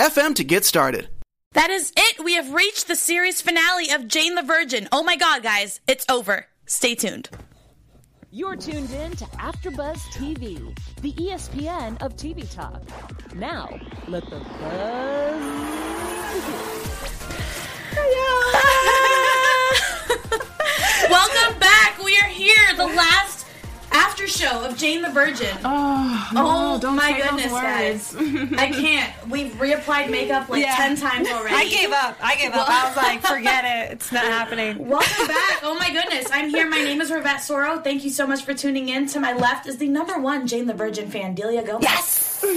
[0.00, 1.10] FM to get started.
[1.52, 2.24] That is it.
[2.24, 4.88] We have reached the series finale of Jane the Virgin.
[4.90, 6.46] Oh my god, guys, it's over.
[6.64, 7.28] Stay tuned.
[8.30, 12.82] You're tuned in to AfterBuzz TV, the ESPN of TV talk.
[13.34, 15.42] Now, let the buzz
[21.10, 22.02] Welcome back.
[22.02, 23.39] We are here, the last
[23.92, 25.56] after show of Jane the Virgin.
[25.64, 28.14] Oh, oh don't my goodness, guys.
[28.16, 29.12] I can't.
[29.30, 30.76] We've reapplied makeup like Yeah.
[30.76, 31.54] 10 times already.
[31.54, 32.16] I gave up.
[32.22, 32.68] I gave up.
[32.68, 33.92] I was like, forget it.
[33.94, 34.78] It's not happening.
[34.88, 35.60] Welcome back.
[35.62, 36.26] Oh my goodness.
[36.32, 36.68] I'm here.
[36.68, 37.82] My name is Rivette Soro.
[37.82, 39.06] Thank you so much for tuning in.
[39.08, 41.82] To my left is the number one Jane the Virgin fan, Delia Gomez.
[41.82, 42.42] Yes.
[42.44, 42.54] and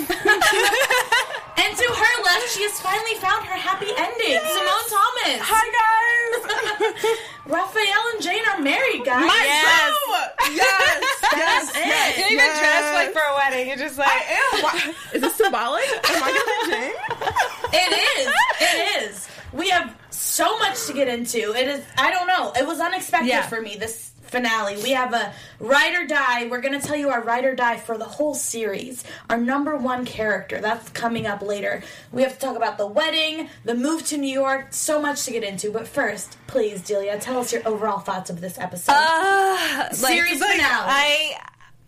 [1.77, 4.39] to her left, she has finally found her happy ending.
[4.39, 5.39] Simone Thomas.
[5.43, 7.19] Hi guys.
[7.45, 9.27] Raphael and Jane are married, guys.
[9.27, 9.91] My Yes.
[9.91, 10.55] boo!
[10.55, 11.03] Yes.
[11.33, 12.17] That's it.
[12.19, 13.62] You even dressed like for a wedding.
[13.77, 14.95] You're just like, I am.
[15.13, 15.83] Is this symbolic?
[15.85, 17.33] Am I gonna be Jane?
[17.73, 18.33] It is.
[18.61, 19.27] It is.
[19.51, 21.53] We have so much to get into.
[21.55, 21.83] It is.
[21.97, 22.51] I don't know.
[22.55, 23.41] It was unexpected Yeah.
[23.47, 23.75] for me.
[23.77, 24.77] This finale.
[24.81, 26.47] We have a ride or die.
[26.47, 29.03] We're going to tell you our ride or die for the whole series.
[29.29, 30.59] Our number one character.
[30.59, 31.83] That's coming up later.
[32.11, 34.67] We have to talk about the wedding, the move to New York.
[34.71, 35.69] So much to get into.
[35.71, 38.93] But first, please, Delia, tell us your overall thoughts of this episode.
[38.95, 40.83] uh, Series like, finale.
[40.87, 41.37] I,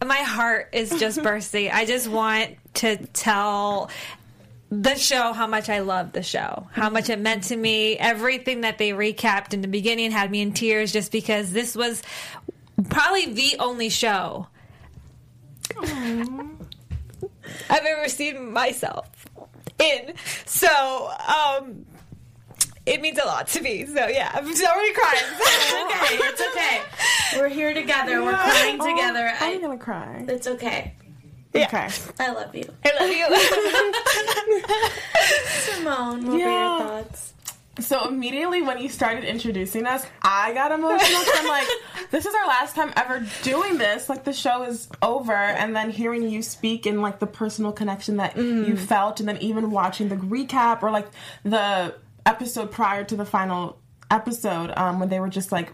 [0.04, 1.72] my heart is just bursting.
[1.72, 3.90] I just want to tell
[4.70, 7.98] the show how much I love the show, how much it meant to me.
[7.98, 12.02] Everything that they recapped in the beginning had me in tears just because this was
[12.90, 14.48] probably the only show
[17.70, 19.10] I've ever seen myself
[19.80, 20.14] in.
[20.46, 21.86] So, um,
[22.86, 23.86] it means a lot to me.
[23.86, 25.24] So yeah, I'm already crying.
[25.86, 26.82] okay, it's okay.
[27.38, 28.24] We're here together.
[28.24, 29.32] We're crying oh, together.
[29.34, 30.26] Oh, I'm I, gonna cry.
[30.28, 30.94] it's okay.
[31.56, 31.90] Okay.
[32.20, 32.70] I love you.
[32.84, 33.26] I love you.
[35.76, 36.46] Simone, what Yeah.
[36.46, 37.34] were your thoughts?
[37.80, 41.24] So immediately when you started introducing us, I got emotional.
[41.24, 41.68] 'cause I'm like,
[42.12, 44.08] this is our last time ever doing this.
[44.08, 48.18] Like the show is over, and then hearing you speak and like the personal connection
[48.18, 48.68] that mm.
[48.68, 51.08] you felt, and then even watching the recap or like
[51.44, 51.96] the
[52.26, 53.80] episode prior to the final
[54.12, 55.72] episode, um, when they were just like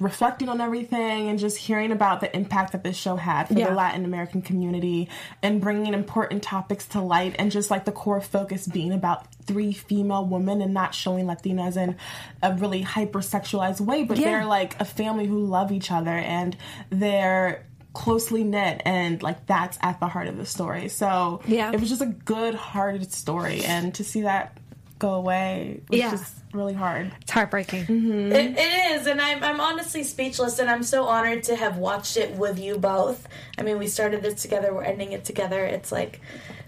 [0.00, 3.68] reflecting on everything and just hearing about the impact that this show had for Yeah.
[3.68, 5.08] the Latin American community
[5.44, 9.72] and bringing important topics to light and just like the core focus being about three
[9.72, 11.94] female women and not showing Latinas in
[12.42, 14.24] a really hypersexualized way, but Yeah.
[14.30, 16.56] they're like a family who love each other and
[16.90, 20.88] they're closely knit and like that's at the heart of the story.
[20.88, 21.70] So Yeah.
[21.72, 24.58] it was just a good hearted story and to see that
[24.98, 26.10] go away was Yeah.
[26.10, 27.12] just really hard.
[27.20, 27.84] It's heartbreaking.
[28.32, 32.16] It, it is, and I'm, I'm honestly speechless, and I'm so honored to have watched
[32.16, 33.28] it with you both.
[33.58, 35.64] I mean, we started it together, we're ending it together.
[35.64, 36.20] It's like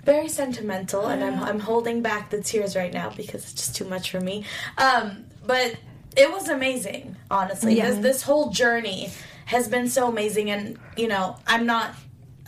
[0.05, 3.84] very sentimental, and I'm, I'm holding back the tears right now because it's just too
[3.87, 4.44] much for me.
[4.77, 5.77] Um, but
[6.17, 7.77] it was amazing, honestly.
[7.77, 7.91] Yeah.
[7.91, 9.11] This, this whole journey
[9.47, 11.94] has been so amazing, and you know, I'm not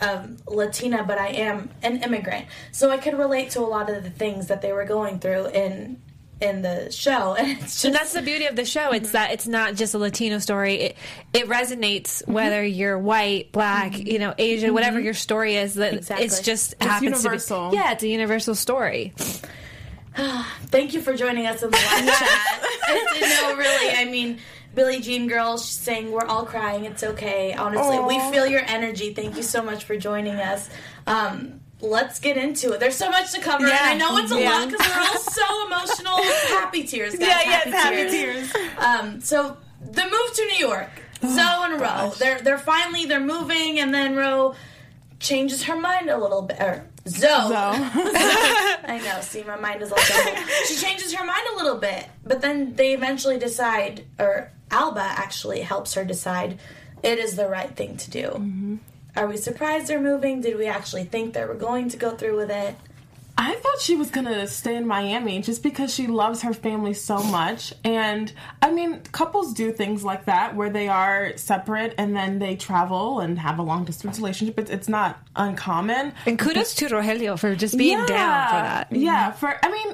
[0.01, 4.03] um, Latina, but I am an immigrant, so I could relate to a lot of
[4.03, 6.01] the things that they were going through in
[6.41, 8.91] in the show, and it's just And that's the beauty of the show.
[8.91, 10.75] It's that it's not just a Latino story.
[10.75, 10.97] It
[11.33, 15.75] it resonates whether you're white, black, you know, Asian, whatever your story is.
[15.75, 16.25] That Exactly.
[16.25, 17.65] it's just It's happens universal.
[17.65, 17.77] to be.
[17.77, 19.13] Yeah, it's a universal story.
[20.15, 22.29] Thank you for joining us in the live chat.
[22.93, 24.39] It's, no, really, I mean,
[24.73, 26.85] Billie Jean Girl, she's saying we're all crying.
[26.85, 27.53] It's okay.
[27.53, 29.13] Honestly, we feel your energy.
[29.13, 30.69] Thank you so much for joining us.
[31.07, 32.79] Um, let's get into it.
[32.79, 34.51] There's so much to cover, and I know it's a Yeah.
[34.51, 36.17] lot because we're all so emotional.
[36.57, 37.27] Happy tears, guys.
[37.27, 40.89] Yeah, yeah, um, so the move to New York,
[41.25, 41.39] Zoe
[41.71, 44.55] and Ro, they're they're finally they're moving, and then Ro
[45.19, 46.59] changes her mind a little bit.
[46.61, 49.19] Or Zoe, I know.
[49.21, 49.97] See, my mind is all
[50.67, 55.61] she changes her mind a little bit, but then they eventually decide, or Alba actually
[55.61, 56.59] helps her decide,
[57.03, 58.27] it is the right thing to do.
[58.27, 58.75] Mm-hmm.
[59.15, 60.41] Are we surprised they're moving?
[60.41, 62.75] Did we actually think they were going to go through with it?
[63.37, 67.23] I thought she was gonna stay in Miami just because she loves her family so
[67.23, 67.73] much.
[67.83, 68.31] And
[68.61, 73.19] I mean, couples do things like that where they are separate and then they travel
[73.19, 74.59] and have a long distance relationship.
[74.59, 76.13] It's, it's not uncommon.
[76.25, 78.87] And kudos to Rogelio for just being down for that.
[78.91, 79.93] Yeah, for I mean,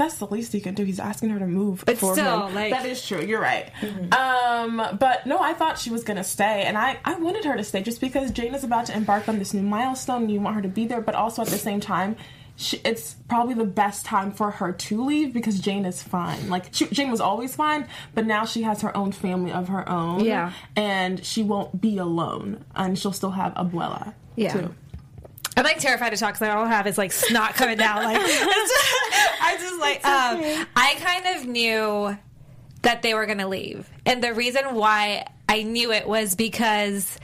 [0.00, 0.82] That's the least he can do.
[0.84, 2.54] He's asking her to move But for still, him.
[2.54, 3.20] like- that is true.
[3.20, 3.70] You're right.
[4.12, 7.64] Um, but no, I thought she was gonna stay, and I I wanted her to
[7.64, 10.56] stay just because Jane is about to embark on this new milestone, and you want
[10.56, 11.00] her to be there.
[11.00, 12.16] But also at the same time.
[12.56, 16.50] She, it's probably the best time for her to leave because Jane is fine.
[16.50, 19.88] Like she, Jane was always fine, but now she has her own family of her
[19.88, 20.20] own.
[20.24, 20.52] Yeah.
[20.76, 24.12] and she won't be alone, and she'll still have Abuela.
[24.36, 24.52] Yeah.
[24.52, 24.74] too.
[25.56, 28.04] I'm like terrified to talk because all I have is like snot coming down.
[28.04, 32.16] Like I just like um, I kind of knew
[32.82, 37.18] that they were going to leave, and the reason why I knew it was because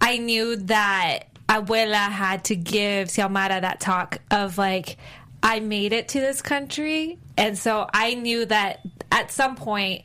[0.00, 4.96] I knew that Abuela had to give Xiomara that talk of like
[5.42, 8.80] I made it to this country, and so I knew that
[9.10, 10.02] at some point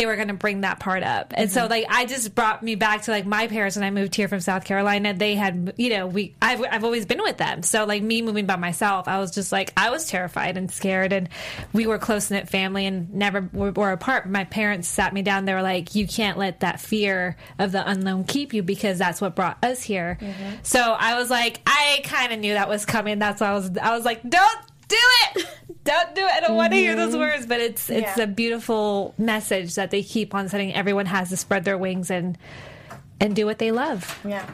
[0.00, 1.34] they were going to bring that part up.
[1.36, 1.70] And so mm-hmm.
[1.70, 4.40] like I just brought me back to like my parents when I moved here from
[4.40, 5.12] South Carolina.
[5.12, 7.62] They had, you know, we I've I've always been with them.
[7.62, 11.12] So like me moving by myself, I was just like I was terrified and scared
[11.12, 11.28] and
[11.74, 14.26] we were close knit family and never were, were apart.
[14.26, 15.44] My parents sat me down.
[15.44, 19.20] They were like, "You can't let that fear of the unknown keep you because that's
[19.20, 20.56] what brought us here." Mm-hmm.
[20.62, 23.18] So I was like, I kind of knew that was coming.
[23.18, 24.60] That's why I was I was like, "Don't
[24.90, 25.46] do it."
[25.82, 26.30] Don't do it.
[26.30, 27.20] I don't want to hear those mm-hmm.
[27.20, 28.24] words, but it's it's Yeah.
[28.24, 30.74] a beautiful message that they keep on sending.
[30.74, 32.36] Everyone has to spread their wings and
[33.18, 34.20] and do what they love.
[34.22, 34.44] Yeah.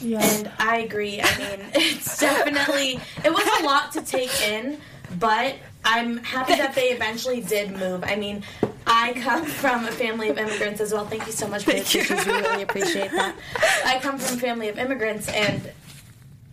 [0.00, 0.22] Yeah.
[0.22, 1.20] And I agree.
[1.20, 4.78] I mean, it's definitely it was a lot to take in,
[5.18, 8.02] but I'm happy that they eventually did move.
[8.04, 8.42] I mean,
[8.86, 11.06] I come from a family of immigrants as well.
[11.06, 12.26] Thank you so much for the tissues.
[12.26, 13.36] We really appreciate that.
[13.84, 15.70] I come from a family of immigrants and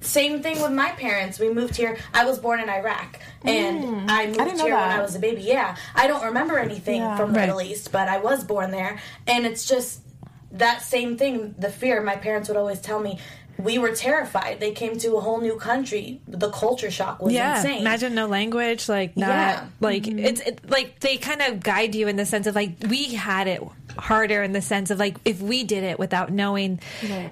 [0.03, 1.39] same thing with my parents.
[1.39, 1.97] We moved here.
[2.13, 4.89] I was born in Iraq, and I moved didn't know here when.
[4.89, 5.41] I was a baby.
[5.41, 7.17] Yeah, I don't remember anything Yeah.
[7.17, 7.45] from the Right.
[7.47, 10.01] Middle East, but I was born there, and it's just
[10.51, 11.55] that same thing.
[11.57, 12.01] The fear.
[12.01, 13.19] My parents would always tell me.
[13.59, 14.59] We were terrified.
[14.59, 16.19] They came to a whole new country.
[16.27, 17.57] The culture shock was yeah.
[17.57, 17.81] insane.
[17.81, 19.65] imagine no language, like not Yeah.
[19.79, 20.19] like Mm-hmm.
[20.19, 23.47] it's it, like they kind of guide you in the sense of like we had
[23.47, 23.61] it
[23.97, 26.79] harder in the sense of like if we did it without knowing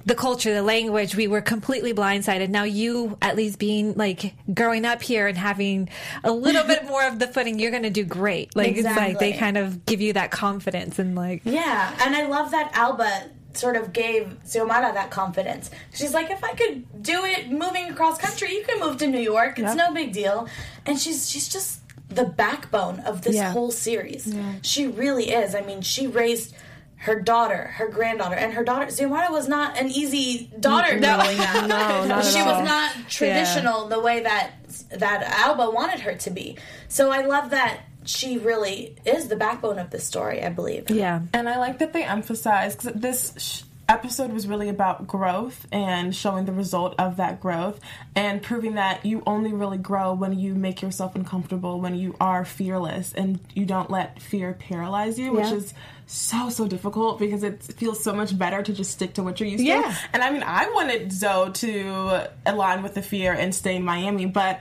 [0.06, 2.50] the culture, the language, we were completely blindsided.
[2.50, 5.90] Now you, at least being like growing up here and having
[6.24, 8.56] a little bit more of the footing, you're going to do great.
[8.56, 12.26] Like it's like they kind of give you that confidence and like Yeah, and I
[12.28, 15.72] love that Alba sort of gave Xiomara that confidence.
[15.94, 19.20] She's like, if I could do it moving across country, you can move to New
[19.20, 19.60] York.
[19.60, 20.48] It's no big deal.
[20.86, 21.81] And she's she's just
[22.12, 23.52] the backbone of this Yeah.
[23.52, 24.34] whole series.
[24.62, 25.56] She really is.
[25.56, 26.54] I mean, she raised
[26.98, 28.86] her daughter, her granddaughter, and her daughter.
[28.88, 31.68] Xiomara was not an easy daughter growing up.
[31.68, 32.60] No, not at she all.
[32.60, 34.52] was not traditional the way that
[34.92, 36.58] that Alba wanted her to be.
[36.90, 40.44] So I love that she really is the backbone of this story.
[40.44, 40.90] I believe.
[40.92, 41.22] yeah.
[41.34, 43.62] And I like that they emphasize because this sh-
[43.92, 47.80] episode was really about growth and showing the result of that growth
[48.16, 52.46] and proving that you only really grow when you make yourself uncomfortable, when you are
[52.46, 55.74] fearless and you don't let fear paralyze you, which is
[56.08, 59.48] so so difficult because it feels so much better to just stick to what you're
[59.50, 59.82] used Yeah.
[59.82, 59.98] to.
[60.14, 64.26] And I mean, I wanted Zoe to align with the fear and stay in Miami,
[64.26, 64.60] but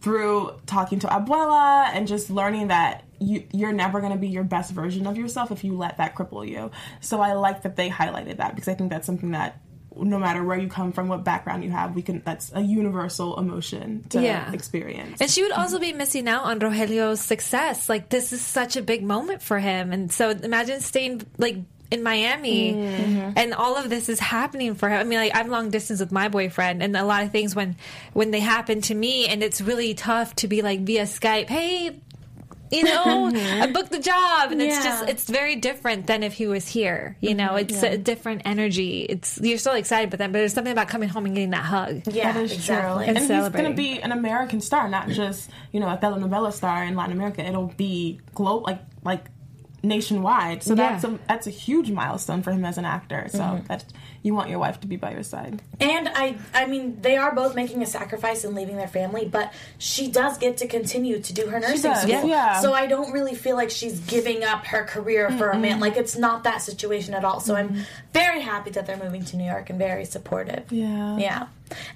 [0.00, 4.44] through talking to Abuela and just learning that you, you're never going to be your
[4.44, 6.70] best version of yourself if you let that cripple you.
[7.00, 9.60] So I like that they highlighted that because I think that's something that
[10.00, 12.22] no matter where you come from, what background you have, we can.
[12.24, 14.52] That's a universal emotion to Yeah.
[14.52, 15.20] experience.
[15.20, 17.88] And she would also be missing out on Rogelio's success.
[17.88, 19.92] Like this is such a big moment for him.
[19.92, 21.56] And so imagine staying like
[21.90, 23.32] in Miami mm-hmm.
[23.34, 25.00] and all of this is happening for him.
[25.00, 27.76] I mean like I'm long distance with my boyfriend and a lot of things when
[28.12, 32.00] when they happen to me and it's really tough to be like via Skype, "Hey,
[32.70, 33.62] you know, mm-hmm.
[33.62, 37.16] I booked the job, and it's just it's very different than if he was here.
[37.20, 37.70] You know, mm-hmm.
[37.70, 39.02] it's a different energy.
[39.02, 41.64] It's you're still excited with them, but there's something about coming home and getting that
[41.64, 42.02] hug.
[42.06, 43.06] Yeah, That is exactly.
[43.06, 43.14] true.
[43.14, 46.96] And, he's gonna be an American star, not just you know a telenovela star in
[46.96, 47.44] Latin America.
[47.44, 49.24] It'll be global, like like
[49.82, 50.62] nationwide.
[50.62, 50.90] So Yeah.
[50.90, 53.26] that's a that's a huge milestone for him as an actor.
[53.30, 53.66] So mm-hmm.
[53.66, 53.84] that
[54.22, 55.62] you want your wife to be by your side.
[55.80, 59.52] And I, I mean, they are both making a sacrifice and leaving their family, but
[59.78, 62.28] she does get to continue to do her nursing school.
[62.28, 62.60] yeah.
[62.60, 65.80] So I don't really feel like she's giving up her career for a man.
[65.80, 67.40] Like it's not that situation at all.
[67.40, 70.70] So I'm very happy that they're moving to New York and very supportive.
[70.72, 71.16] Yeah.
[71.18, 71.46] Yeah.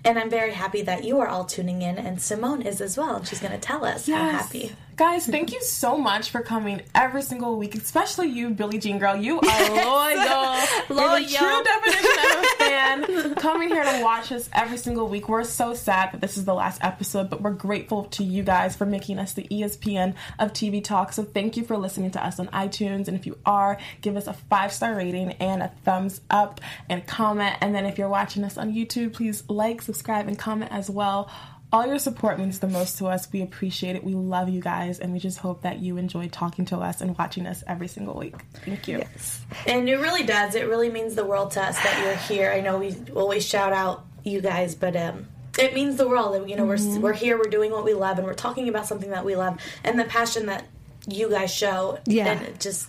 [0.05, 3.17] And I'm very happy that you are all tuning in, and Simone is as well.
[3.17, 4.77] And she's going to tell us how happy.
[5.03, 9.17] Guys, thank you so much for coming every single week, especially you, Billie Jean Girl.
[9.17, 10.63] You are loyal.
[10.91, 11.19] Loyal.
[11.19, 13.35] You're the true definition of a fan.
[13.35, 15.29] Coming here to watch us every single week.
[15.29, 18.77] We're so sad that this is the last episode, but we're grateful to you guys
[18.77, 21.13] for making us the ESPN of TV Talk.
[21.13, 23.09] So thank you for listening to us on iTunes.
[23.09, 27.05] And if you are, give us a five star rating and a thumbs up and
[27.09, 27.57] comment.
[27.61, 31.29] And then if you're watching us on YouTube, please like, subscribe, and comment as well.
[31.73, 33.27] All your support means the most to us.
[33.33, 34.05] We appreciate it.
[34.05, 37.17] We love you guys, and we just hope that you enjoy talking to us and
[37.17, 38.35] watching us every single week.
[38.65, 38.99] Thank you.
[38.99, 39.41] Yes.
[39.67, 40.55] And it really does.
[40.55, 42.53] It really means the world to us that you're here.
[42.53, 46.47] I know we always shout out you guys, but um, it means the world that
[46.47, 46.97] you know Mm-hmm.
[46.97, 49.35] we're we're here, we're doing what we love, and we're talking about something that we
[49.35, 50.67] love, and the passion that
[51.09, 51.99] you guys show.
[52.07, 52.27] Yeah.
[52.33, 52.87] and it just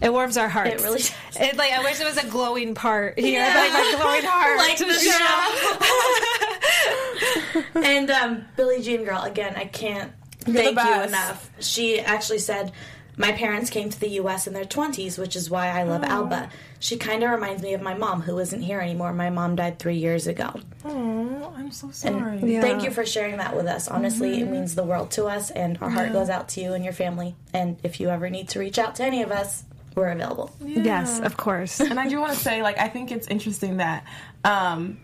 [0.00, 0.72] It warms our hearts.
[0.72, 1.14] It really does.
[1.38, 3.54] It, like I wish it was a glowing part here, Yeah.
[3.54, 4.56] like my glowing heart.
[4.58, 6.50] Like to the show.
[7.74, 9.54] and um, Billie Jean Girl again.
[9.56, 11.50] I can't thank you enough.
[11.60, 12.72] She actually said.
[13.16, 14.48] My parents came to the U.S.
[14.48, 16.50] in their 20s, which is why I love Alba.
[16.80, 19.12] She kind of reminds me of my mom, who isn't here anymore.
[19.12, 20.52] My mom died three years ago.
[20.84, 22.40] Oh, I'm so sorry.
[22.40, 23.86] Thank you for sharing that with us.
[23.86, 26.82] Honestly, it means the world to us, and our heart goes out to you and
[26.82, 27.36] your family.
[27.52, 29.62] And if you ever need to reach out to any of us,
[29.94, 30.50] we're available.
[30.64, 31.78] Yes, of course.
[31.78, 34.04] and I do want to say, like, I think it's interesting that
[34.42, 34.98] um,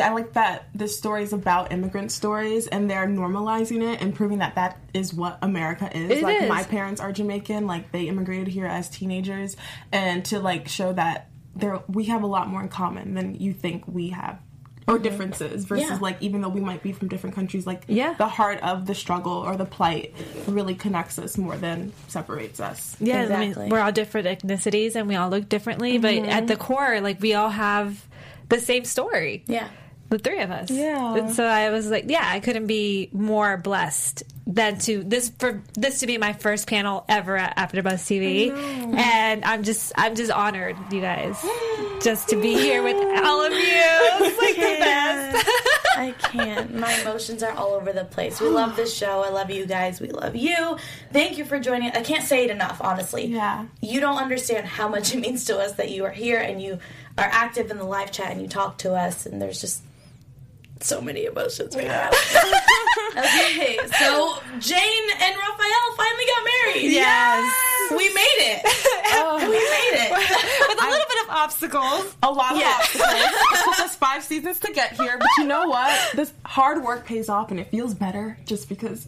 [0.00, 4.38] I like that the story is about immigrant stories, and they're normalizing it and proving
[4.38, 6.10] that that is what America is.
[6.10, 6.48] It like, is.
[6.48, 9.56] my parents are Jamaican, like they immigrated here as teenagers,
[9.92, 13.52] and to like show that there we have a lot more in common than you
[13.52, 14.38] think we have.
[14.86, 15.02] Or mm-hmm.
[15.02, 15.98] differences versus Yeah.
[16.00, 18.14] like even though we might be from different countries, like Yeah.
[18.14, 20.14] the heart of the struggle or the plight
[20.46, 22.96] really connects us more than separates us.
[22.98, 23.68] Yeah, I mean, Exactly.
[23.70, 26.30] we're all different ethnicities and we all look differently, but mm-hmm.
[26.30, 28.02] at the core, like we all have
[28.48, 29.44] the same story.
[29.46, 29.68] Yeah.
[30.10, 30.70] The three of us.
[30.70, 31.16] Yeah.
[31.16, 35.62] And so I was like, yeah, I couldn't be more blessed than to this for
[35.74, 38.50] this to be my first panel ever at AfterBuzz TV,
[38.96, 41.38] and I'm just I'm just honored, you guys,
[42.02, 43.58] just to be here with all of you.
[43.60, 45.48] It's like the best.
[45.98, 46.74] I can't.
[46.74, 48.40] My emotions are all over the place.
[48.40, 49.22] We love this show.
[49.22, 50.00] I love you guys.
[50.00, 50.78] We love you.
[51.12, 51.90] Thank you for joining.
[51.90, 53.26] I can't say it enough, honestly.
[53.26, 53.66] Yeah.
[53.82, 56.78] You don't understand how much it means to us that you are here and you
[57.18, 59.82] are active in the live chat and you talk to us, and there's just
[60.80, 62.10] so many emotions right now.
[63.16, 66.92] okay, so Jane and Raphael finally got married.
[66.92, 67.54] Yes.
[67.90, 68.62] We made it.
[69.48, 70.10] we made it.
[70.68, 72.14] With a little bit of obstacles.
[72.22, 72.74] a lot of Yeah.
[72.78, 73.12] obstacles.
[73.12, 75.98] it took us five seasons to get here, but you know what?
[76.14, 79.06] This hard work pays off, and it feels better just because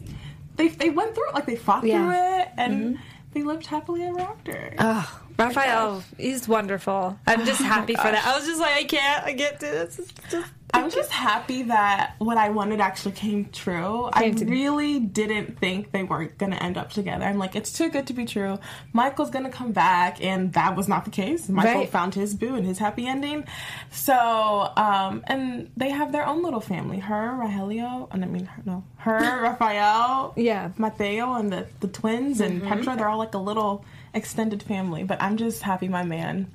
[0.55, 1.97] they they went through it, like they fought Yeah.
[1.99, 3.01] through it, and mm-hmm.
[3.33, 4.73] they lived happily ever after.
[4.79, 7.17] Oh, Raphael, he's wonderful.
[7.27, 8.25] I'm just oh happy for that.
[8.25, 9.99] I was just like, I can't, I can't do this.
[9.99, 14.09] It's just I'm just happy that what I wanted actually came true.
[14.13, 17.25] I Came to- really didn't think they weren't going to end up together.
[17.25, 18.57] I'm like, it's too good to be true.
[18.93, 21.49] Michael's going to come back, and that was not the case.
[21.49, 21.89] Michael Right.
[21.89, 23.45] found his boo and his happy ending.
[23.91, 26.99] So, um, and they have their own little family.
[26.99, 30.71] Her, Rogelio, and I mean, her, no, her, Raphael, Yeah.
[30.77, 32.95] Mateo, and the, the twins, and Petra.
[32.95, 35.03] They're all like a little extended family.
[35.03, 36.51] But I'm just happy my man.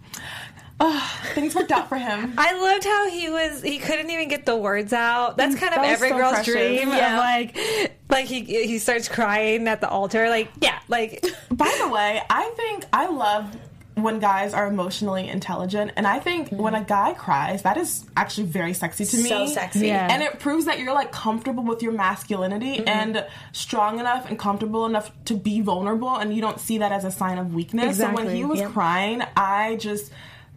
[0.79, 2.35] Oh, things worked out for him.
[2.39, 3.63] I loved how he was.
[3.63, 5.37] He couldn't even get the words out.
[5.37, 6.55] That's kind of That every so girl's precious.
[6.55, 6.89] dream.
[6.89, 7.15] Yeah.
[7.15, 10.29] Of like, like he he starts crying at the altar.
[10.29, 13.57] Like, yeah, like By the way, I think I love
[13.95, 18.49] when guys are emotionally intelligent, and I think when a guy cries, that is actually
[18.49, 19.29] very sexy to me.
[19.31, 19.87] So sexy.
[19.87, 20.07] Yeah.
[20.11, 22.89] And it proves that you're like comfortable with your masculinity mm-hmm.
[22.89, 27.07] and strong enough and comfortable enough to be vulnerable, and you don't see that as
[27.07, 27.97] a sign of weakness.
[27.97, 28.73] So when he was Yep.
[28.73, 30.13] crying, I just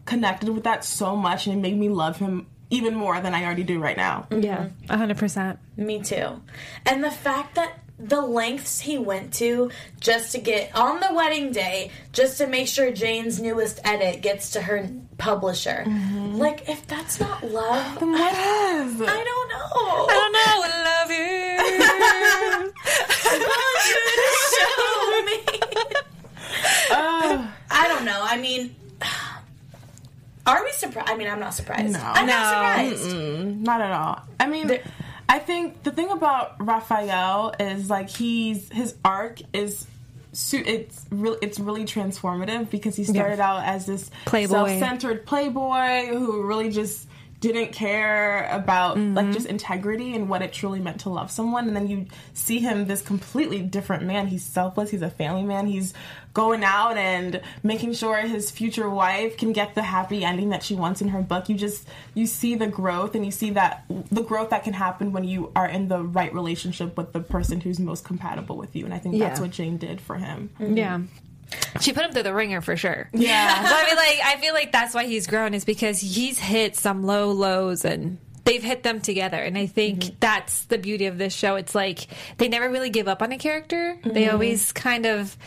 [0.10, 3.46] connected with that so much, and it made me love him even more than I
[3.46, 4.28] already do right now.
[4.32, 4.94] yeah, mm-hmm.
[4.94, 5.60] hundred percent.
[5.78, 6.42] Me too.
[6.86, 11.52] And the fact that the lengths he went to just to get on the wedding
[11.52, 15.84] day, just to make sure Jane's newest edit gets to her publisher.
[15.86, 16.36] Mm-hmm.
[16.36, 19.02] Like, if that's not love, Then what is?
[19.02, 20.08] I don't know.
[20.08, 20.64] I don't know.
[20.64, 22.74] I love you.
[24.56, 25.38] Show me.
[27.72, 28.20] I don't know.
[28.24, 28.76] I mean,
[30.50, 31.10] are we surprised?
[31.10, 31.94] I mean, I'm not surprised.
[31.94, 32.00] No.
[32.00, 32.96] I'm not No.
[32.96, 33.16] surprised.
[33.62, 34.22] Not at all.
[34.40, 34.80] I mean,
[35.28, 39.86] I think the thing about Raphael is like he's his arc is
[40.34, 44.54] su- it's really it's really transformative because he started out as this Playboy.
[44.54, 47.08] self-centered playboy who really just
[47.40, 49.32] didn't care about like mm-hmm.
[49.32, 52.86] just integrity and what it truly meant to love someone and then you see him
[52.86, 55.94] this completely different man he's selfless he's a family man he's
[56.34, 60.76] going out and making sure his future wife can get the happy ending that she
[60.76, 64.22] wants in her book you just you see the growth and you see that the
[64.22, 67.80] growth that can happen when you are in the right relationship with the person who's
[67.80, 70.78] most compatible with you and i think that's what jane did for him mm-hmm.
[70.78, 71.02] Yeah.
[71.82, 73.10] She put him through the ringer for sure.
[73.14, 73.66] Yeah.
[73.68, 76.76] so I mean, like, I feel like that's why he's grown is because he's hit
[76.76, 79.38] some low lows and they've hit them together.
[79.38, 80.16] And I think mm-hmm.
[80.20, 81.56] that's the beauty of this show.
[81.56, 82.08] It's like
[82.38, 83.98] they never really give up on a character.
[84.04, 84.34] They mm-hmm.
[84.34, 85.38] always kind of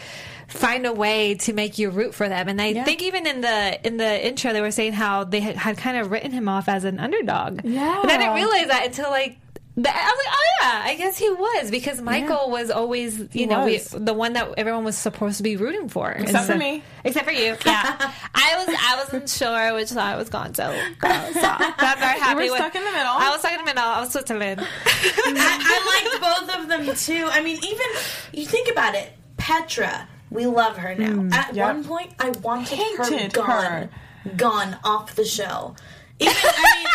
[0.52, 2.48] find a way to make you root for them.
[2.48, 5.56] And I think even in the in the intro, they were saying how they had,
[5.56, 7.64] had kind of written him off as an underdog.
[7.64, 8.00] Yeah.
[8.02, 9.38] and I didn't realize that until like.
[9.74, 9.94] I was like,
[10.30, 14.34] oh yeah, I guess he was because Michael was always, you know, we, the one
[14.34, 16.82] that everyone was supposed to be rooting for, Except for me.
[17.04, 18.12] Except for you, yeah.
[18.34, 20.64] I was I wasn't sure which side was going, so.
[20.74, 22.34] So I'm very happy.
[22.34, 23.14] were with- stuck in the middle.
[23.16, 23.82] I was stuck in the middle.
[23.82, 24.60] I was Switzerland.
[24.60, 27.28] I, I liked both of them too.
[27.32, 27.86] I mean, even
[28.34, 30.06] you think about it, Petra.
[30.32, 31.12] We love her now.
[31.12, 31.66] Hmm, At yep.
[31.74, 33.90] one point, I wanted her gone, her.
[34.36, 35.74] gone off the show.
[36.18, 36.86] Even I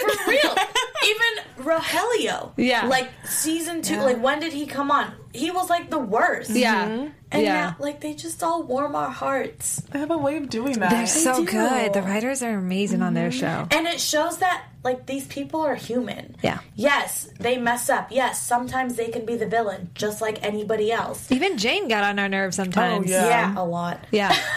[0.00, 0.56] mean, for real.
[1.04, 2.52] Even Rogelio.
[2.56, 2.86] Yeah.
[2.86, 4.00] Like season two.
[4.00, 5.12] Like when did he come on?
[5.36, 6.50] He was like the worst.
[6.50, 7.08] Yeah, mm-hmm.
[7.32, 7.52] And yeah.
[7.52, 9.80] now, like they just all warm our hearts.
[9.90, 11.50] they have a way of doing that They're so do.
[11.50, 11.92] good.
[11.92, 13.40] The writers are amazing on their mm-hmm.
[13.40, 13.76] show.
[13.76, 16.36] And it shows that like these people are human.
[16.42, 16.60] Yeah.
[16.76, 18.08] Yes, they mess up.
[18.12, 21.30] Yes, sometimes they can be the villain, just like anybody else.
[21.32, 23.10] Even Jane got on our nerves sometimes.
[23.10, 23.26] Oh, yeah.
[23.26, 24.04] Yeah, a lot.
[24.12, 24.28] yeah.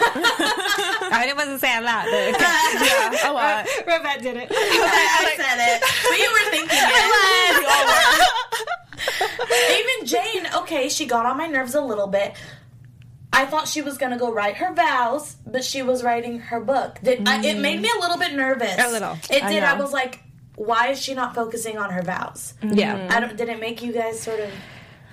[1.12, 2.04] I didn't want to say a lot.
[2.04, 4.48] But yeah, a lot Rebecca did it.
[4.50, 8.46] I said it, but you were thinking it.
[9.70, 12.34] Even Jane, okay, she got on my nerves a little bit.
[13.32, 16.98] I thought she was gonna go write her vows, but she was writing her book.
[17.02, 17.82] Did, I, it made mm.
[17.82, 18.74] me a little bit nervous.
[18.78, 19.12] A little.
[19.30, 19.62] It did.
[19.62, 19.82] I, know.
[19.82, 20.20] was like,
[20.56, 22.54] why is she not focusing on her vows?
[22.62, 22.78] Mm-hmm.
[22.78, 23.08] Yeah.
[23.10, 23.36] I don't.
[23.36, 24.50] Did it make you guys sort of?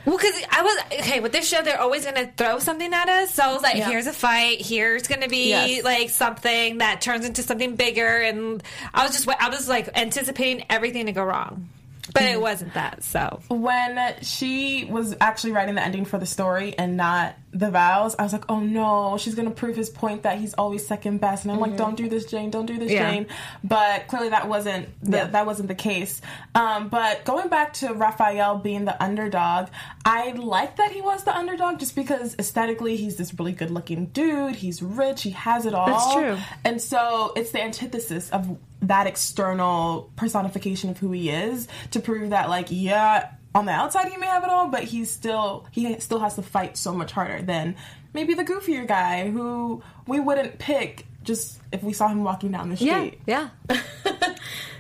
[0.08, 3.10] Well, because I was okay with this show, they're always going to throw something at
[3.10, 3.34] us.
[3.34, 3.90] So I was like, Yeah.
[3.90, 4.62] here's a fight.
[4.62, 5.84] Here's going to be Yes.
[5.84, 10.66] like something that turns into something bigger, and I was just I was like anticipating
[10.70, 11.68] everything to go wrong,
[12.14, 13.04] but it wasn't that.
[13.04, 18.16] So when she was actually writing the ending for the story and not the vows,
[18.20, 21.44] I was like, oh no, she's gonna prove his point that he's always second best.
[21.46, 23.10] And I'm like, don't do this, Jane, don't do this, Yeah.
[23.12, 23.28] Jane.
[23.64, 25.26] But clearly that wasn't the, Yeah.
[25.28, 26.22] that wasn't the case.
[26.56, 29.70] Um, but going back to Raphael being the underdog,
[30.06, 34.08] I like that he was the underdog just because aesthetically he's this really good looking
[34.08, 34.56] dude.
[34.56, 35.88] He's rich, he has it all.
[35.88, 36.38] That's true.
[36.64, 42.30] And so it's the antithesis of that external personification of who he is to prove
[42.30, 46.00] that, like, yeah, on the outside he may have it all, but he's still he
[46.00, 47.76] still has to fight so much harder than
[48.14, 52.70] maybe the goofier guy who we wouldn't pick just if we saw him walking down
[52.70, 53.20] the street.
[53.26, 53.50] yeah,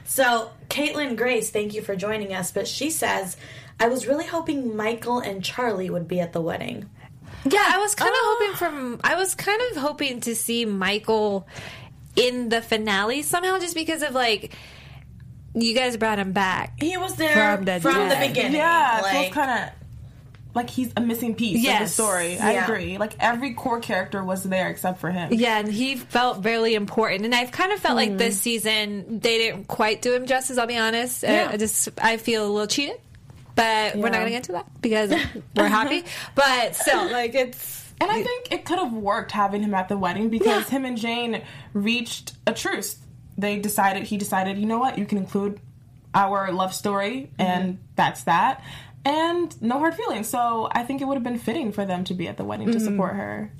[0.07, 2.51] So, Caitlin Grace, thank you for joining us.
[2.51, 3.35] But she says,
[3.79, 6.89] I was really hoping Michael and Charlie would be at the wedding.
[7.45, 7.65] yeah.
[7.67, 8.37] I was kind of oh.
[8.39, 11.45] hoping from I was kind of hoping to see Michael
[12.17, 14.53] in the finale somehow, just because of like
[15.53, 16.73] you guys brought him back.
[16.81, 18.53] He was there From from the the, beginning.
[18.53, 19.73] Yeah, it like, feels kind of
[20.53, 21.93] like he's a missing piece of the Yes.
[21.93, 22.37] story.
[22.39, 22.63] I Yeah.
[22.65, 22.97] agree.
[22.97, 25.31] Like every core character was there except for him.
[25.33, 27.25] Yeah, and he felt really important.
[27.25, 30.57] And I've kind of felt like this season they didn't quite do him justice.
[30.57, 31.23] I'll be honest.
[31.23, 31.49] Uh, Yeah.
[31.53, 32.99] I just I feel a little cheated,
[33.55, 35.11] but we're not going to get into that because
[35.55, 36.03] we're happy.
[36.35, 39.97] But still, like it's And I think it could have worked having him at the
[39.97, 40.77] wedding because Yeah.
[40.77, 41.41] him and Jane
[41.73, 42.97] reached a truce.
[43.37, 45.59] They decided, he decided, you know what, you can include
[46.13, 47.41] our love story, mm-hmm.
[47.41, 48.63] and that's that.
[49.05, 50.27] And no hard feelings.
[50.27, 52.67] So I think it would have been fitting for them to be at the wedding
[52.67, 52.85] to mm-hmm.
[52.85, 53.51] support her.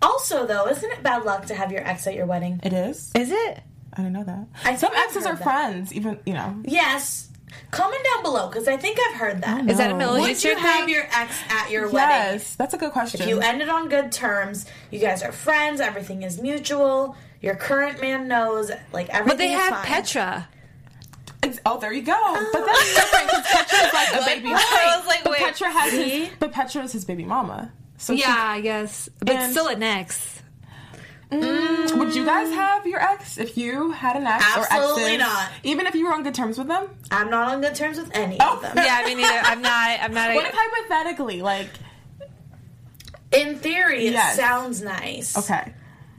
[0.00, 2.60] Also, though, isn't it bad luck to have your ex at your wedding?
[2.62, 3.10] It is?
[3.14, 3.60] is it.
[3.94, 4.46] I didn't know that.
[4.64, 5.42] I Some exes are that.
[5.42, 6.62] friends, even, you know.
[6.64, 7.27] Yes.
[7.70, 9.68] Comment down below because I think I've heard that.
[9.68, 12.34] Is that a Middle Would Eastern you have your ex at your wedding?
[12.40, 13.20] Yes, that's a good question.
[13.22, 18.00] If you ended on good terms, you guys are friends, everything is mutual, your current
[18.00, 19.84] man knows, like everything But they is have fine.
[19.84, 20.48] Petra.
[21.42, 22.48] Ex- Oh, there you go.
[22.52, 24.48] But that's different because Petra's like a baby.
[24.54, 25.40] I was like, but wait.
[25.40, 26.20] Petra has See?
[26.24, 27.70] his, but Petra is his baby mama.
[27.98, 29.68] So she- Yeah, I guess, but it's And- still
[31.30, 31.92] an ex.
[31.92, 35.18] Would you guys have your ex if you had an ex or Absolutely exes?
[35.18, 35.50] not.
[35.62, 36.88] Even if you were on good terms with them?
[37.10, 38.54] I'm not on good terms with any Oh.
[38.56, 38.72] of them.
[38.76, 39.40] Yeah, I mean, either.
[39.42, 39.98] I'm not.
[40.00, 40.34] I'm not.
[40.34, 41.68] What A, if hypothetically, like,
[43.32, 44.36] In theory, it Yes.
[44.36, 45.36] sounds nice.
[45.36, 45.74] okay,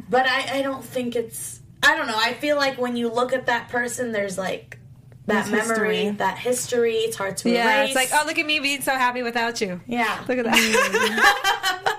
[0.10, 1.60] But I, I don't think it's.
[1.82, 2.18] I don't know.
[2.18, 4.78] I feel like when you look at that person, there's like
[5.26, 6.16] that There's memory, history.
[6.18, 6.96] that history.
[6.98, 7.90] It's hard to yeah, erase.
[7.90, 9.80] it's like, oh, look at me being so happy without you.
[9.88, 10.24] yeah.
[10.28, 10.56] Look at that.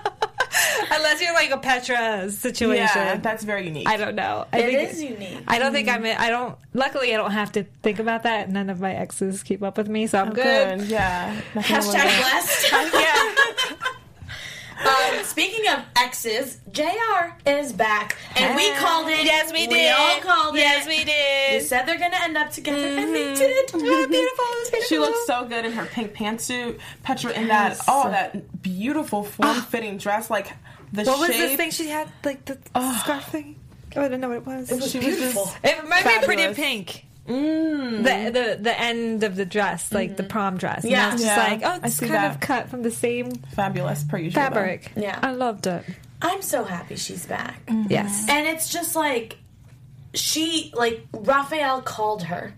[1.21, 2.87] Unless you're like a Petra situation.
[2.95, 3.87] Yeah, that's very unique.
[3.87, 4.45] I don't know.
[4.51, 5.43] I It think is unique.
[5.47, 6.05] I don't think I'm.
[6.05, 6.57] In, I don't.
[6.73, 8.49] Luckily, I don't have to think about that.
[8.49, 10.79] None of my exes keep up with me, so I'm good.
[10.79, 10.87] Good.
[10.89, 11.39] Yeah.
[11.55, 12.71] Nothing Hashtag blessed.
[12.93, 13.75] yeah.
[14.81, 18.17] Um, speaking of exes, JR is back.
[18.35, 19.23] And we called it.
[19.25, 19.69] Yes, we did.
[19.69, 19.93] We did.
[19.95, 20.89] all called Yes, it.
[20.89, 21.53] we We did.
[21.53, 23.69] We said they're going to end up together, and they did.
[23.75, 24.07] Oh, beautiful.
[24.07, 24.81] beautiful.
[24.87, 26.79] She looks so good in her pink pantsuit.
[27.03, 30.51] Petra in that oh that beautiful form fitting dress, like
[30.93, 32.09] the What was this thing she had?
[32.23, 32.99] Like the oh.
[33.03, 33.57] scarf thing?
[33.95, 34.71] Oh, I don't know what it was.
[34.71, 35.45] It was She was beautiful.
[35.45, 37.05] just- It reminded me of Pretty in Pink.
[37.27, 37.97] Mm.
[37.97, 40.29] The, the the end of the dress, like the mm.
[40.29, 40.83] prom dress.
[40.83, 41.07] And Yeah.
[41.07, 42.31] I just Yeah, like, oh, it's kind that.
[42.35, 44.41] of cut from the same Fabulous per usual.
[44.41, 44.47] though.
[44.49, 44.91] fabric.
[44.95, 45.19] Yeah.
[45.21, 45.83] I loved it.
[46.21, 47.65] I'm so happy she's back.
[47.67, 47.91] Mm-hmm.
[47.91, 48.25] Yes.
[48.29, 49.37] And it's just like
[50.13, 52.53] she like Raphael called her.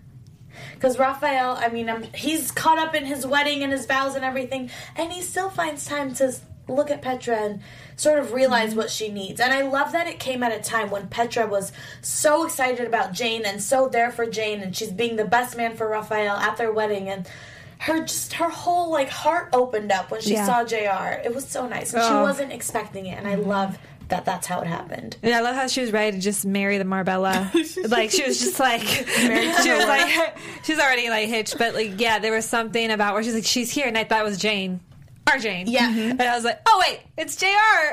[0.80, 4.24] Cuz Raphael, I mean, i he's caught up in his wedding and his vows and
[4.24, 7.60] everything, and he still finds time to s- look at Petra and
[7.96, 8.78] sort of realize mm-hmm.
[8.78, 9.40] what she needs.
[9.40, 11.72] And I love that it came at a time when Petra was
[12.02, 15.76] so excited about Jane and so there for Jane and she's being the best man
[15.76, 17.28] for Raphael at their wedding and
[17.78, 20.46] her just her whole like heart opened up when she Yeah.
[20.46, 21.20] saw JR.
[21.22, 21.92] It was so nice.
[21.92, 22.22] And she Oh.
[22.22, 23.48] wasn't expecting it and I mm-hmm.
[23.48, 25.16] love that that's how it happened.
[25.22, 27.50] And I love how she was ready to just marry the Marbella.
[27.88, 32.18] like she was just like she was like she's already like hitched, but like yeah,
[32.18, 34.80] there was something about where she's like she's here, and I thought it was Jane,
[35.26, 35.66] our Jane.
[35.66, 35.90] Yeah.
[35.90, 36.10] Mm-hmm.
[36.12, 37.46] and I was like, oh wait, it's Jr.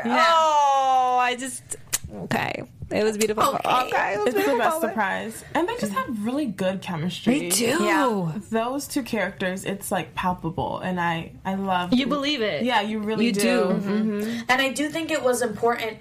[0.05, 1.77] Oh, I just
[2.23, 2.63] okay.
[2.91, 3.43] It was beautiful.
[3.43, 3.87] Okay.
[3.87, 4.57] Okay, it was It's the beautiful.
[4.57, 5.43] best surprise.
[5.55, 7.39] And they just have really good chemistry.
[7.39, 7.83] They do.
[7.83, 8.33] Yeah.
[8.49, 12.63] Those two characters, it's like palpable and I I love You believe it.
[12.63, 13.41] Yeah, you really You do.
[13.41, 13.63] do.
[13.63, 13.91] Mm-hmm.
[13.91, 14.39] mm-hmm.
[14.49, 15.99] And I do think it was important